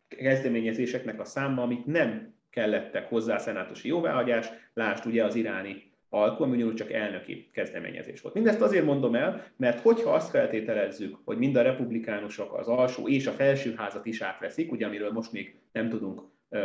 kezdeményezéseknek 0.10 1.20
a 1.20 1.26
száma, 1.26 1.62
amik 1.62 1.86
nem 1.86 2.34
kellettek 2.50 3.10
hozzá 3.10 3.38
szenátusi 3.38 3.88
jóváhagyás, 3.88 4.50
lásd 4.74 5.06
ugye 5.06 5.24
az 5.24 5.36
iráni 5.36 5.88
ami 6.10 6.56
ugyanúgy 6.56 6.76
csak 6.76 6.92
elnöki 6.92 7.50
kezdeményezés 7.54 8.22
volt. 8.22 8.34
Mindezt 8.34 8.62
azért 8.62 8.86
mondom 8.86 9.16
el, 9.16 9.46
mert 9.58 9.80
hogyha 9.80 10.14
azt 10.14 10.30
feltételezzük, 10.30 11.18
hogy 11.26 11.38
mind 11.38 11.56
a 11.56 11.62
republikánusok 11.62 12.54
az 12.54 12.68
alsó 12.68 13.08
és 13.08 13.28
a 13.28 13.32
felsőházat 13.32 14.06
is 14.06 14.22
átveszik, 14.22 14.72
ugye 14.72 14.86
amiről 14.86 15.12
most 15.12 15.32
még 15.32 15.56
nem 15.72 15.90
tudunk 15.90 16.22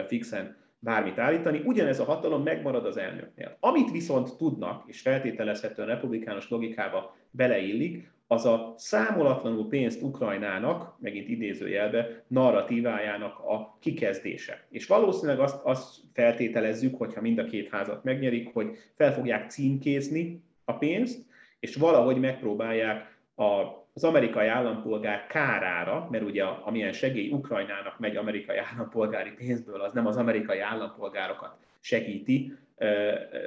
fixen 0.06 0.56
bármit 0.84 1.18
állítani, 1.18 1.62
ugyanez 1.64 2.00
a 2.00 2.04
hatalom 2.04 2.42
megmarad 2.42 2.86
az 2.86 2.96
elnöknél. 2.96 3.56
Amit 3.60 3.90
viszont 3.90 4.36
tudnak, 4.36 4.82
és 4.86 5.00
feltételezhetően 5.00 5.88
republikánus 5.88 6.48
logikába 6.48 7.16
beleillik, 7.30 8.12
az 8.26 8.46
a 8.46 8.74
számolatlanul 8.76 9.68
pénzt 9.68 10.02
Ukrajnának, 10.02 10.96
megint 11.00 11.28
idézőjelbe, 11.28 12.24
narratívájának 12.26 13.38
a 13.38 13.76
kikezdése. 13.80 14.66
És 14.70 14.86
valószínűleg 14.86 15.40
azt, 15.40 15.64
azt 15.64 15.94
feltételezzük, 16.12 16.96
hogyha 16.96 17.20
mind 17.20 17.38
a 17.38 17.44
két 17.44 17.68
házat 17.68 18.04
megnyerik, 18.04 18.50
hogy 18.52 18.76
fel 18.96 19.14
fogják 19.14 19.50
címkézni 19.50 20.42
a 20.64 20.72
pénzt, 20.72 21.26
és 21.60 21.76
valahogy 21.76 22.20
megpróbálják 22.20 23.18
a, 23.34 23.83
az 23.94 24.04
amerikai 24.04 24.46
állampolgár 24.46 25.26
kárára, 25.26 26.08
mert 26.10 26.24
ugye 26.24 26.44
amilyen 26.44 26.92
segély 26.92 27.30
Ukrajnának 27.30 27.98
megy 27.98 28.16
amerikai 28.16 28.56
állampolgári 28.56 29.30
pénzből, 29.30 29.80
az 29.80 29.92
nem 29.92 30.06
az 30.06 30.16
amerikai 30.16 30.60
állampolgárokat 30.60 31.56
segíti, 31.80 32.56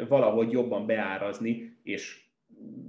valahogy 0.08 0.52
jobban 0.52 0.86
beárazni, 0.86 1.76
és 1.84 2.26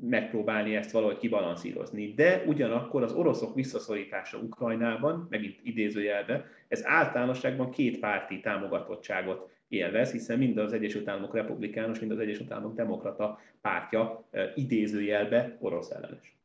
megpróbálni 0.01 0.77
ezt 0.77 0.91
valahogy 0.91 1.19
kibalanszírozni. 1.19 2.13
De 2.15 2.43
ugyanakkor 2.47 3.03
az 3.03 3.13
oroszok 3.13 3.55
visszaszorítása 3.55 4.39
Ukrajnában, 4.39 5.27
megint 5.31 5.59
idézőjelbe, 5.63 6.45
ez 6.69 6.87
általánosságban 6.87 7.71
két 7.71 7.99
párti 7.99 8.41
támogatottságot 8.41 9.51
élvez, 9.69 10.13
hiszen 10.13 10.39
mind 10.39 10.59
az 10.59 10.73
Egyesült 10.73 11.09
Államok 11.09 11.35
republikánus, 11.35 11.99
mind 11.99 12.13
az 12.13 12.19
Egyesült 12.19 12.51
Államok 12.51 12.75
demokrata 12.75 13.41
pártja 13.61 14.29
idézőjelbe 14.55 15.57
orosz 15.61 15.91
ellenes. 15.91 16.38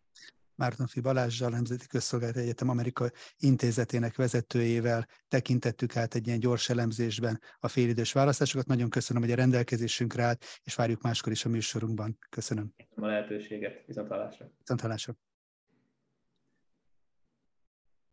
Mártonfi 0.55 0.99
Balázsjal, 0.99 1.49
Nemzeti 1.49 1.87
Közszolgálati 1.87 2.39
Egyetem 2.39 2.69
Amerika 2.69 3.09
Intézetének 3.37 4.15
vezetőjével 4.15 5.07
tekintettük 5.27 5.95
át 5.95 6.15
egy 6.15 6.27
ilyen 6.27 6.39
gyors 6.39 6.69
elemzésben 6.69 7.41
a 7.59 7.67
félidős 7.67 8.11
választásokat. 8.11 8.67
Nagyon 8.67 8.89
köszönöm, 8.89 9.21
hogy 9.21 9.31
a 9.31 9.35
rendelkezésünkre 9.35 10.23
állt, 10.23 10.45
és 10.63 10.75
várjuk 10.75 11.01
máskor 11.01 11.31
is 11.31 11.45
a 11.45 11.49
műsorunkban. 11.49 12.17
Köszönöm. 12.29 12.73
A 12.95 13.05
lehetőséget. 13.05 13.83
Viszontlátásra. 13.85 14.51
Viszontlátásra. 14.57 15.15